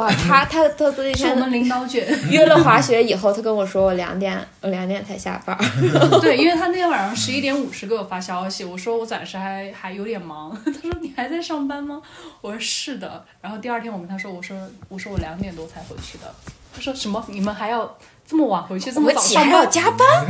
[0.00, 5.54] 哇，他 他他那是我们领导卷， 约了滑雪以后，他跟我说我两点我两点才下班。
[6.22, 12.00] 对，因为他那天晚上十一点五十给我发消息，我说我暂时还还有点忙，他说你还在上班吗？
[12.40, 14.56] 我说是的，然后第二天我跟他说，我说
[14.88, 16.34] 我说我两点多才回去的，
[16.74, 17.22] 他说什么？
[17.28, 20.26] 你们还要这么晚回去，这么早上还要加班，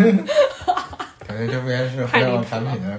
[1.29, 2.99] 感觉这不应该是互联网产品的。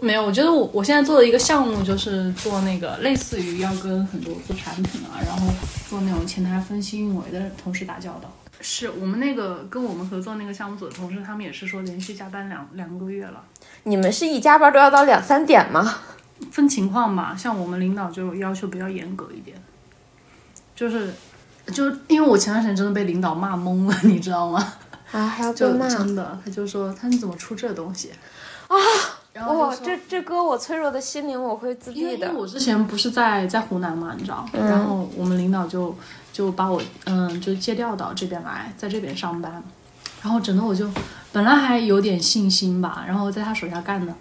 [0.00, 5.46] 没有，我觉得我我现在做的一个项目就是做那个类似于要跟很多做产品啊，然后
[5.88, 8.32] 做那种前台分析运维的同事打交道。
[8.60, 13.42] 是我们那个跟我们合作那个项目组的同事，他们也是说连续加班两两个月了。
[13.84, 15.96] 你们是一加班都要到两三点吗？
[16.50, 19.56] 分情况吧，像我们领导就要求比较严格一点，
[20.74, 21.12] 就是
[21.72, 24.74] 就因为我前段时间真的被领导骂懵了，你知道吗？
[25.10, 28.10] 啊，还要被就骂真的，他就说他你怎么出这东西
[28.68, 28.76] 啊？
[29.40, 32.26] 然后哇，这这歌我脆弱的心灵，我会自闭的。
[32.28, 35.96] 因为我之前不是在在湖南嘛，你知道，然后我们领导就
[36.30, 39.62] 就把我嗯就借调到这边来，在这边上班，
[40.22, 40.86] 然后整的我就
[41.32, 44.12] 本来还有点信心吧，然后在他手下干的。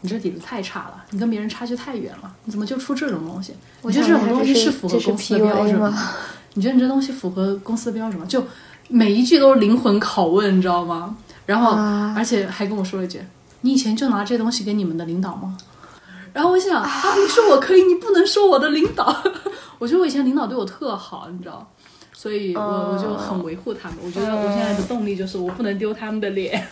[0.00, 3.52] 你这底子太差了，你跟别人差距太远了，你怎么就出这种东西？
[3.82, 6.08] 我觉得这种东西是符合公司的标准吗？
[6.54, 8.24] 你觉得你这东西符合公司的标准吗？
[8.28, 8.44] 就
[8.86, 11.16] 每一句都是灵魂拷问，你知道吗？
[11.46, 13.20] 然后、啊而且还跟我说了一句
[13.62, 15.56] ：“你以前就拿这东西给你们的领导吗？”
[16.32, 19.22] 然后我想啊，你说我可以，你不能说我的领导。
[19.78, 21.66] 我觉得我以前领导对我特好，你知道，
[22.12, 23.98] 所以我、我就很维护他们。
[24.04, 26.64] 我觉得我现在的动力就是我不能丢他们的脸，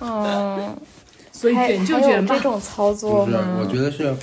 [0.00, 0.74] 嗯，
[1.32, 2.40] 所以卷就卷吧这。
[2.42, 4.14] 种操作不是，我觉得是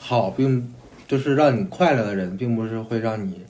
[0.00, 0.72] 好，并
[1.06, 3.42] 就是让你快乐的人，并不是会让你，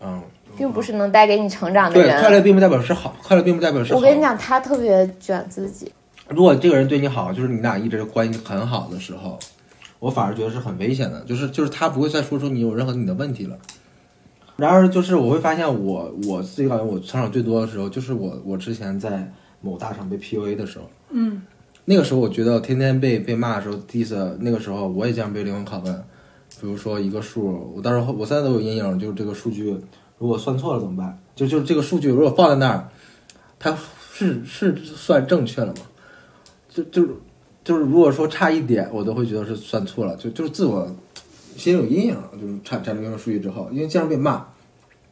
[0.00, 0.22] 嗯，
[0.56, 3.98] 并不是能带给你成长的人对，快乐并不代表是好，快乐并不代表是好。
[3.98, 5.92] 我跟你，讲，他特别卷自己。
[6.28, 9.38] 如果这个人对你好，就是你俩一直关系很好的时候，
[9.98, 13.56] 我反而觉得是很危险的，就是就是他不会再说出你有任何你的问题了。
[14.56, 21.42] 然而，就是我会发现我我自己感觉我成长最多的时候，就是我我之前在某大厂被 PUA 的时候，嗯，
[21.84, 25.94] 那个时候我觉得天天被被骂的时候，diss 那个时候我也经常被灵魂拷问，
[26.60, 29.76] 比如说一个数，我当时我现在都有阴影，就是这个数据
[30.18, 31.18] 如果算错了怎么办？
[31.34, 32.88] 就就是这个数据如果放在那儿，
[33.58, 33.76] 它
[34.12, 35.82] 是是算正确了吗？
[36.76, 37.14] 就就是
[37.64, 40.86] 就是如果说差一点，我都会觉得是算错了，就就是自我
[41.56, 44.40] 心里有阴影了，就是产产生这个数据之后，因为经常被骂，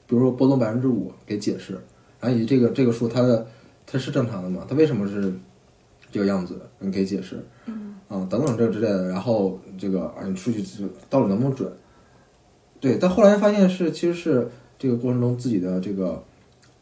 [0.06, 1.72] 比如说波动百分之五给解释，
[2.20, 3.46] 然后以及这个这个数它的
[3.86, 4.66] 它是正常的吗？
[4.68, 5.32] 它为什么是
[6.12, 6.60] 这个样子？
[6.80, 10.62] 你可以解释，嗯，啊等等这之类的，然后这个啊你数据
[11.08, 11.72] 到底能不能准？
[12.78, 16.22] 对，但后来发现是其实是这个过程中自己的这个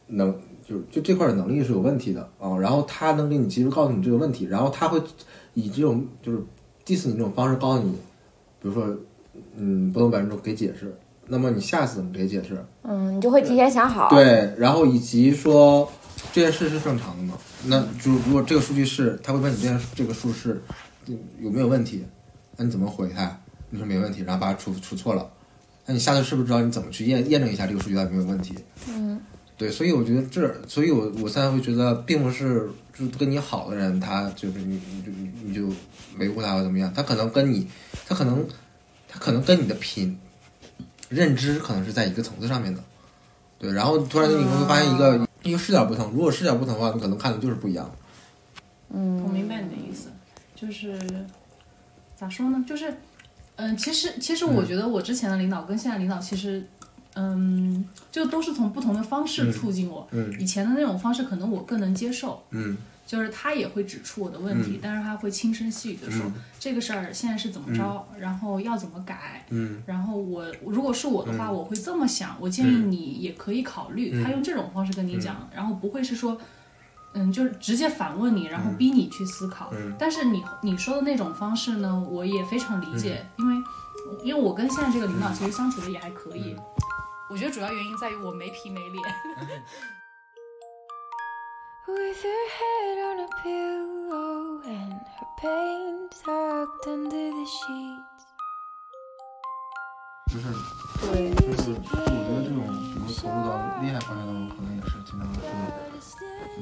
[0.09, 0.37] 能
[0.73, 5.01] 就就这块的能力是有问题的啊，然后他能给你及时告诉你这个问题，然后他会
[5.53, 6.39] 以这种就是
[6.87, 7.93] diss 你这种方式告诉你，
[8.61, 8.87] 比如说
[9.57, 10.97] 嗯不能百分之五给解释，
[11.27, 12.64] 那么你下次怎么给解释？
[12.85, 14.09] 嗯，你就会提前想好。
[14.09, 15.87] 对，然后以及说
[16.33, 17.35] 这件事是正常的吗？
[17.66, 20.62] 那就如果这个数据是，他会问你这件这个数是
[21.07, 22.05] 嗯有没有问题，
[22.57, 23.39] 那你怎么回他？
[23.70, 25.31] 你说没问题，然后把它出出错了，
[25.87, 28.55] 那你下次是不是知道你怎么去验验证一下这个数据到底有没有问题？
[28.89, 29.18] 嗯，
[29.63, 35.73] 对，所以我觉得这，所以我我现在会觉得，并不是就跟你好的人，他就是你你就你你就
[36.19, 37.69] 维护他或怎么样，他可能跟你，
[38.05, 38.45] 他可能
[39.09, 40.19] 他可能跟你的品
[41.09, 42.83] 认知可能是在一个层次上面的，
[43.57, 47.89] 对，然后突然间你会发现一个、一个视角不同，如果视角不同的话，你可能看的就是不一样。
[48.91, 50.09] 嗯我明白你的意思，
[50.57, 50.99] 就是
[52.17, 52.65] 咋说呢？
[52.69, 52.93] 就是，
[53.55, 56.67] 嗯，其实其实我觉得我之前的领导跟现在领导其实，
[57.15, 60.07] 嗯，就都是从不同的方式促进我。
[60.13, 60.35] 嗯。
[60.41, 62.77] 以前的那种方式可能我更能接受，嗯。
[63.05, 69.45] 就是他也会指出我的问题，但是他会轻声细语的说、嗯这个事儿现在是怎么着，然后要怎么改。
[69.51, 69.83] 嗯。
[69.85, 74.13] 然后我如果是我的话，我会这么想，我建议你也可以考虑。
[74.15, 74.25] 嗯。
[74.25, 76.39] 他用这种方式跟你讲，然后不会是说，
[77.13, 79.71] 嗯，就是直接反问你，然后逼你去思考。
[79.75, 79.93] 嗯。
[79.99, 83.45] 但是你你说的那种方式呢，我也非常理解，嗯。
[83.45, 83.65] 因为
[84.25, 86.57] 因为我跟现在这个领导其实相处的也还可以。
[87.33, 89.03] 我觉得主要原因在于我没皮没脸。
[91.89, 98.28] With her head on a pillow and her pain tucked under the sheets.
[100.30, 100.45] 就是
[101.01, 105.41] 对，就是，就我觉得这种比如投入到厉害方面当中，可能也是经常是，
[106.59, 106.61] 嗯，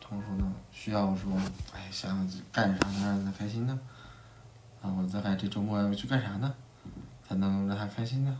[0.00, 0.50] 怎么说呢？
[0.72, 1.30] 需要说，
[1.74, 3.78] 哎，想想干啥能让他开心呢？
[4.80, 6.54] 啊，我大概这周末要去干啥呢？
[7.28, 8.38] 才能让他开心呢？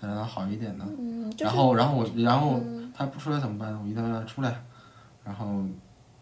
[0.00, 0.86] 才让他好一点呢？
[0.98, 3.80] 嗯，就是然后，然后我，然后嗯他不出来怎么办呢？
[3.82, 4.62] 我一定要让他出来。
[5.24, 5.64] 然后，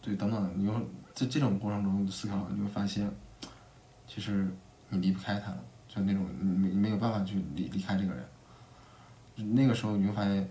[0.00, 0.72] 对，等等，你又
[1.12, 3.10] 在这种过程中思考，你会发现，
[4.06, 4.48] 其实
[4.88, 8.24] 你离不开他了，就那种你没没有办法去离离开这个人。
[9.54, 10.48] 那个时候你会发现，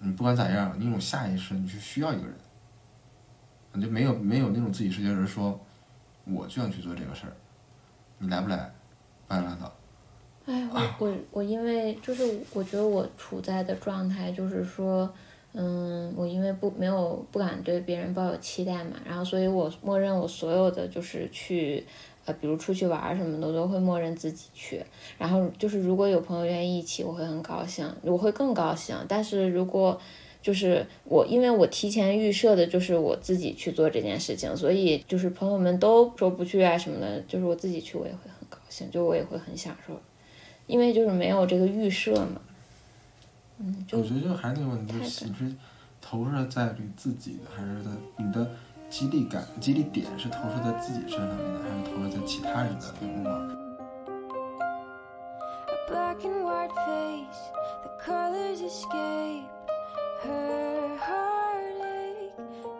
[0.00, 2.34] 你不管咋样，你有种下意识，你是需要一个人，
[3.72, 5.58] 你就没有没有那种自己世界人说，
[6.24, 7.32] 我就想去做这个事儿，
[8.18, 8.70] 你来不来，
[9.26, 9.72] 不来拉倒。
[10.46, 12.22] 哎，我我我因为就是
[12.52, 15.10] 我觉得我处在的状态就是说，
[15.52, 21.84] 嗯，我因为不没有不敢对别人抱有期待嘛，然后所以我默认我所有的就是去。
[22.26, 24.82] 呃，比如出去玩儿什么的，我都会默认自己去。
[25.18, 28.96] 然后就是，如果有朋友愿意一起，我会很高兴，我会更高兴。
[29.06, 30.00] 但是如果
[30.40, 39.92] 就是我，因为我提前预设的就是我自己去做这件事情，所以就是朋友们都说不去啊什么的，就是我自己去，我也会很高兴，就我也会很享受。
[40.66, 42.40] 因为就是没有这个预设嘛，
[43.58, 45.54] 嗯，我觉得就还是那个问题，就是你是
[46.00, 48.50] 投射在你自己的，还是在你的
[48.88, 53.48] 激励感、激励点是投射在自己身上面的，还是投射在其他人的人物上
[55.90, 57.50] ？Black and white face,
[57.82, 59.44] the colors escape.
[60.24, 62.32] Her heartache,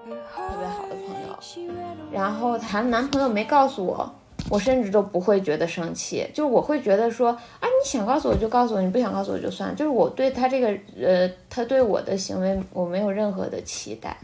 [0.09, 2.11] her 特别好的朋友 heartache.
[2.11, 4.14] 然后谈男朋友没告诉我，
[4.55, 10.69] 我甚至都不会觉得生气，就是我会觉得说，啊，你想告诉我就告诉我，你不想告诉我就算，就是我对他这个
[11.01, 14.17] 呃，他对我的行为我没有任何的期待，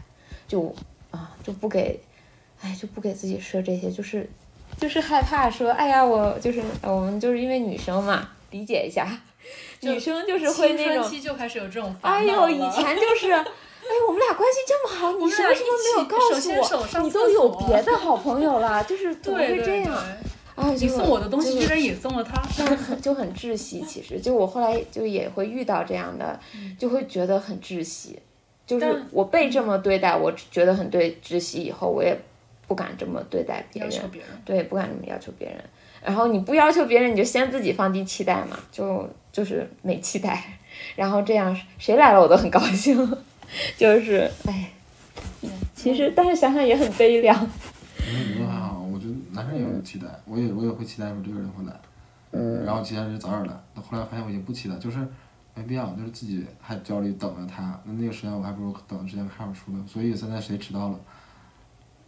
[0.47, 0.73] 就
[1.11, 1.99] 啊就不给，
[2.61, 4.29] 哎就不给自己设这些，就是
[4.77, 9.05] 就是害怕说，哎呀我就是我们就是因为女生嘛，理解一下，
[9.81, 11.03] 女生就是会那种。
[11.09, 13.45] 期就开始有这种烦哎呦，以前 就是，
[13.81, 17.03] 哎，我们俩关系这么好，你什么什么没有告诉我？
[17.03, 19.93] 你都有别的好朋友了， 就是怎么会这样？
[20.55, 23.81] 啊，你送我的东西居然也送了他， 就很就很窒息。
[23.81, 26.39] 其实，就我后来就也会遇到这样的，
[26.77, 28.19] 就会觉得很窒息。
[28.67, 32.17] 就是我被这么对待，我觉得很对窒息，以后我也
[32.67, 33.91] 不敢这么对待别人。
[34.45, 35.57] 对，不敢这么要求别人。
[36.03, 40.59] 然后你不要求别人，你就先自己放低期待嘛，就就是没期待，
[40.95, 42.97] 然后这样谁来了我都很高兴，
[43.77, 44.71] 就是哎，
[45.75, 47.35] 其实但是想想也很悲凉。
[48.07, 51.73] 因为女生还好，我觉得男生也有期待，我也我也会期待说这个人会来，
[52.31, 54.99] 嗯，然后期待是早点来，那后来发现我已经不期待，就是
[55.53, 60.99] 没必要，就是自己还焦虑等着他，那那个时间我还不如等之前看会儿书呢，所以现在谁迟到了，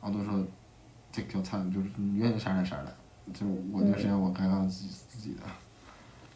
[0.01, 0.33] 然后都说
[1.11, 2.91] take your time，就是你愿意啥来啥来。
[3.33, 5.41] 就是我那个时间我该干自己自己的，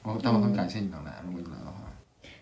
[0.04, 1.74] 我但我很感谢你能来，如果你来的话。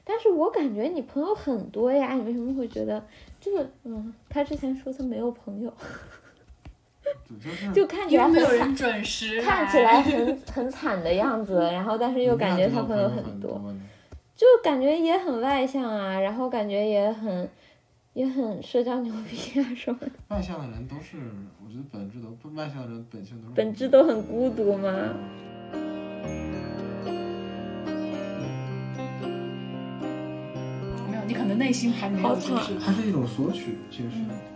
[0.06, 3.03] 但是我感觉你朋友很多呀，你为什么会觉得
[3.41, 3.70] 就是？
[3.84, 5.74] 嗯，他之前说他没有朋友，
[7.74, 13.60] 就 看起来很因为没有人惨，准时看起来很很惨的样子，然后但是又感觉他朋友很很多，
[14.36, 17.49] 就感觉也很外向啊，然后感觉也很
[18.14, 21.18] 也很社交牛逼啊什么的，外向的人都是，
[21.66, 24.91] 我觉得本质都不外向的人本性都是本质都很孤独嘛。
[31.28, 32.36] 你可能内心还没有
[32.80, 34.09] 它是一种索取，其实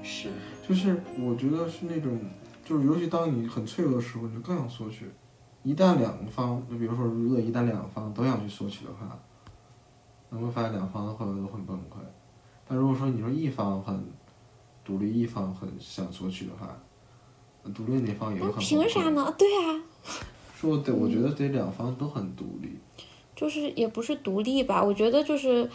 [0.04, 0.30] 是
[0.68, 2.20] 就是我觉得是那种，
[2.64, 5.10] 就是尤其当你很脆弱的时候，你就更想索取。
[5.64, 9.20] 一旦两方，就比如说，如果一旦两方都想去索取的话，
[10.30, 11.98] 你会发现两方后来都很崩溃。
[12.68, 14.06] 但如果说你说一方很
[14.86, 16.80] 独立，一方很想索取的话，
[17.74, 19.10] 独立那方也很凭啥？
[19.10, 19.34] 呢？
[19.38, 19.82] 对啊，
[20.56, 22.78] 说得，我觉得得两方都很独立。
[23.36, 25.70] 就是也不是独立吧，我觉得就是，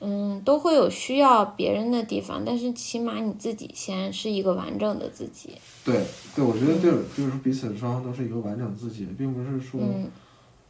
[0.00, 5.50] 嗯，都会有需要别人的地方，但是起码你自己先是一个完整的自己。
[5.84, 10.10] 对对，我觉得对，就是说彼此双方都是一个完整自己，并不是说嗯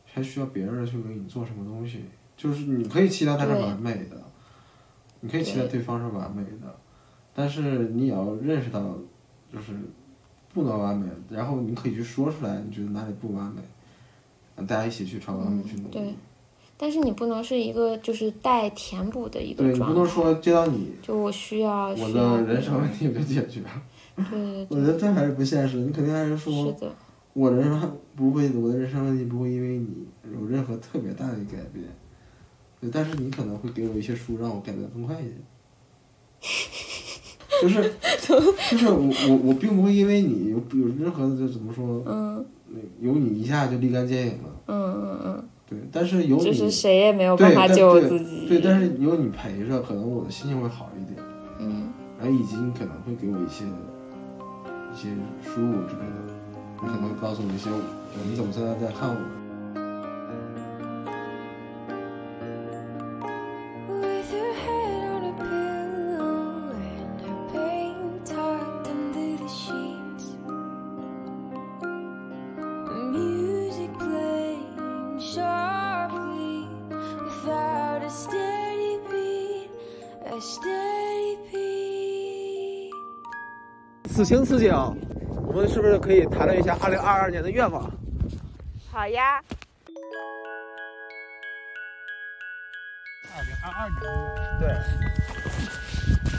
[0.04, 2.04] 还需要别人去给你做什么东西。
[2.36, 4.22] 就是你可以期待他是完美的，
[5.20, 6.78] 你可以期待对对方是完美的，
[7.34, 8.94] 但是你也要认识到，
[9.50, 9.72] 就是
[10.52, 13.62] 不能完美，然后你可以去说出来，你觉得哪里不完美，
[14.54, 16.14] 让大家一起去朝完美去努力。
[16.76, 19.94] 但是你不能是一个就是带填补的一个对你状态。
[19.94, 23.60] 不能说接到你，就我需要，我的人生问题被解决。
[24.30, 26.94] 对对我觉得这还是不现实，你肯定还是，说是的，
[27.32, 30.06] 我的人生不会，我的人生问题不会因为你
[30.38, 31.84] 有任何特别大的改变，
[32.80, 35.36] 对，但是你可能会给我一些书，让我改变得更快一点。
[37.62, 37.82] 就是
[38.70, 42.44] 就是我我我并不会因为你有有任何的就怎么说，嗯
[43.00, 48.46] 有你一下就立竿见影了，嗯嗯嗯，对，但是有你就是谁也没有对办法救自己。
[48.48, 51.18] 对，但是有你陪着，可能我的心情会好一点，
[51.58, 55.08] 嗯然后以及你可能会给我一些一些
[55.42, 56.32] 输入之类的，
[56.82, 59.16] 你可能会告诉我一些呃你怎么现在在看我。
[84.26, 84.74] 此情此景，
[85.46, 87.88] 我们是不是可以谈论一下二零二二年的愿望？
[88.90, 89.40] 好呀。
[93.36, 94.66] 二零二二年愿望，对，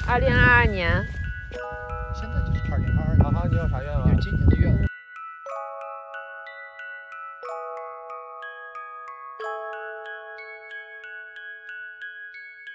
[0.06, 1.02] 二零二二年，
[2.14, 3.24] 现在就是二零二二年。
[3.24, 4.30] 好好，你有啥愿望就是？
[4.30, 4.82] 今年的愿望。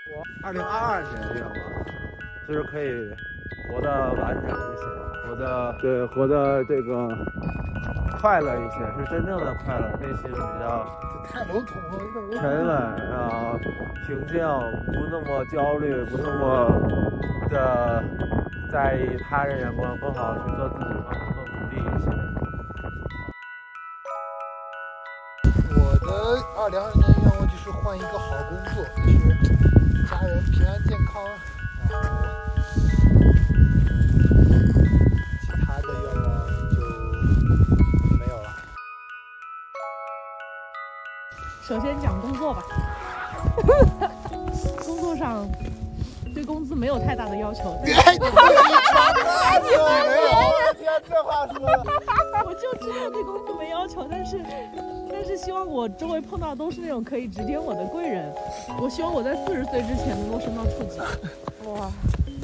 [0.09, 1.53] 我二零二二年的愿望
[2.49, 3.15] 就是可以
[3.69, 4.85] 活得完整一些，
[5.27, 7.09] 活得对，活得这个
[8.21, 10.87] 快乐一些，是真正的快乐，内心比较
[11.33, 11.99] 太笼统了，有
[12.31, 13.57] 点沉稳啊，
[14.07, 14.37] 平静，
[14.93, 16.43] 不那么焦虑，不那么
[17.51, 18.05] 的
[18.71, 22.11] 在意他人眼光，更好地去做自己嘛，更努力一些。
[25.75, 26.09] 我的
[26.59, 28.19] 二零二零年愿望就是换一个
[46.73, 48.15] 资没有太大的要求，但是哎，
[49.61, 51.85] 你没有，天，这话说的。
[52.47, 54.41] 我就知道对工资没要求，但是
[55.11, 58.33] 但是希望我周围碰到的都是那种可以指点我的贵人。
[58.81, 60.99] 我希望我在四十岁之前能够升到处级。
[61.69, 61.91] 哇，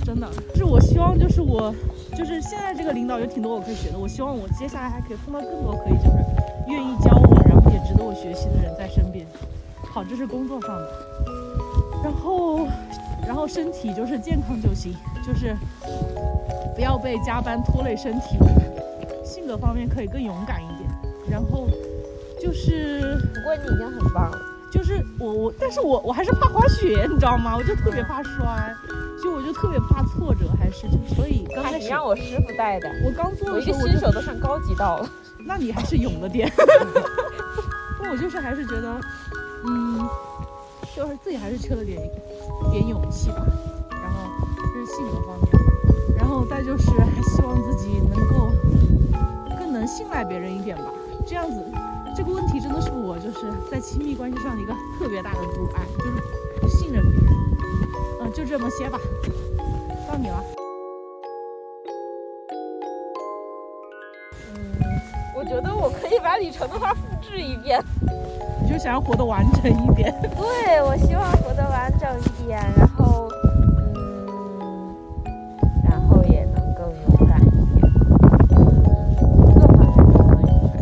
[0.04, 1.74] 真的，就是我希望就是我
[2.14, 6.18] 就是现在这个领导有挺多我可以学的，我希望我接下来还可以碰到更多可以就是
[6.68, 9.26] 愿意教我，然后也值得我学习的人在身边。
[9.90, 10.90] 好，这是工作上的，
[12.04, 12.66] 然后
[13.28, 15.54] 然后身体就是健康就行，就是
[16.74, 18.38] 不要被加班拖累身体。
[19.22, 20.88] 性格方面可以更勇敢一点，
[21.30, 21.68] 然后
[22.40, 24.40] 就是不过你已经很棒了。
[24.72, 27.54] 就是我我，但是我我还是怕滑雪，你知道吗？
[27.54, 28.74] 我就特别怕摔，
[29.22, 35.10] 就我就特别怕挫折，还是就所以刚开始让我师傅带的，我刚做的时候我就，都上高级道了。
[35.44, 36.50] 那你还是勇了点。
[38.00, 39.02] 那我就是还是觉得，嗯，
[40.98, 41.96] 就是自己还是缺了点
[42.72, 43.46] 点勇气吧。
[43.88, 44.28] 然后
[44.74, 48.50] 这是性格方面，然后再就是还希望自己能够
[49.56, 50.90] 更能信赖别人一点吧。
[51.24, 51.64] 这样子，
[52.16, 56.10] 这个问题真的是我就是在亲密关系上的一个特别大的阻碍，就是
[56.60, 57.32] 不信任别人。
[58.20, 58.98] 嗯，就这么些吧，
[60.08, 60.57] 到你了。
[65.48, 67.82] 觉得我可以把李晨的话复制一遍。
[68.60, 70.14] 你就想要活得完整一点。
[70.36, 73.28] 对，我希望活得完整一点，然后，
[74.52, 75.30] 嗯，
[75.88, 77.80] 然后也能更勇敢一点，
[78.50, 78.58] 嗯，
[79.54, 80.76] 各方面都能勇敢一点。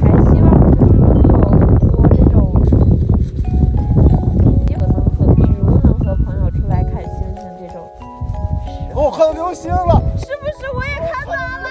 [0.00, 2.34] 还希望就是能有很多这种，
[4.66, 7.78] 可能和比如能和朋友出来看星星这种
[8.94, 11.68] 哦，看到流星了，是不是我也看到了？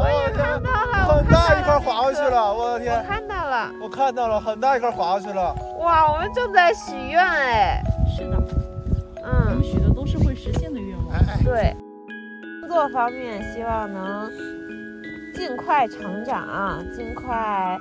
[0.00, 3.02] 我也看到了，很大一块滑过去了，我的天我！
[3.02, 5.54] 看到了，我看到了，很大一块滑下去了。
[5.80, 7.82] 哇，我们正在许愿哎，
[8.16, 9.64] 是的，我嗯们。
[9.64, 11.08] 许的都是会实现的愿望。
[11.44, 11.74] 对，
[12.60, 14.30] 工作方面希望能
[15.34, 17.76] 尽快成长，尽快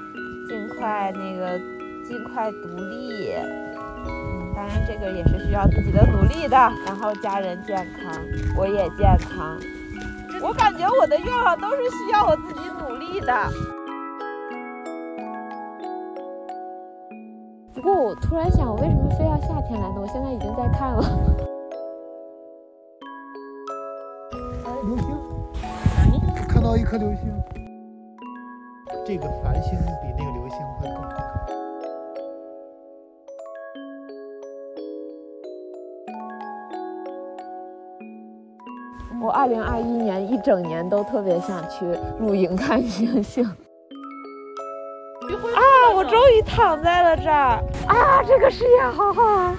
[0.50, 1.60] 尽快那个
[2.08, 3.34] 尽快独立。
[3.36, 6.58] 嗯，当然这个也是需要自己的努力的。
[6.86, 8.20] 然后家人健康，
[8.58, 9.56] 我也健康。
[10.42, 13.34] 我感觉我的愿望都是需要我自己努力的。
[17.78, 20.02] 不过我突然想，我为什么非要夏天来呢？
[20.02, 21.00] 我现在已经在看了。
[24.84, 25.08] 流星，
[26.12, 27.32] 我看到一颗流星。
[29.06, 31.18] 这个繁星比那个流星会更好看。
[39.22, 41.86] 我二零二一年一整年都特别想去
[42.20, 43.48] 露营看星星。
[46.18, 48.24] 终于躺在了这儿啊！
[48.28, 49.56] 这个视野好好啊！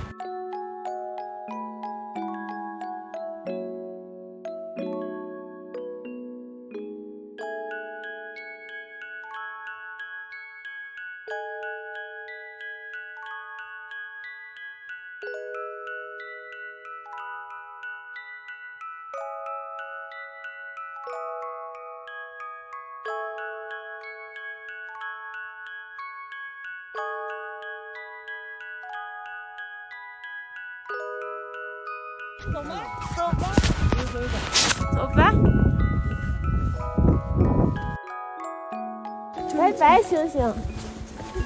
[40.09, 40.41] 星星。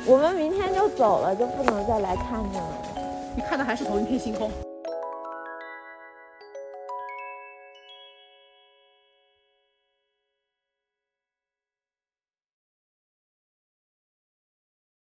[0.07, 2.65] 我们明天就走了，就不能再来看你了。
[3.35, 4.51] 你看的还是同一片星空。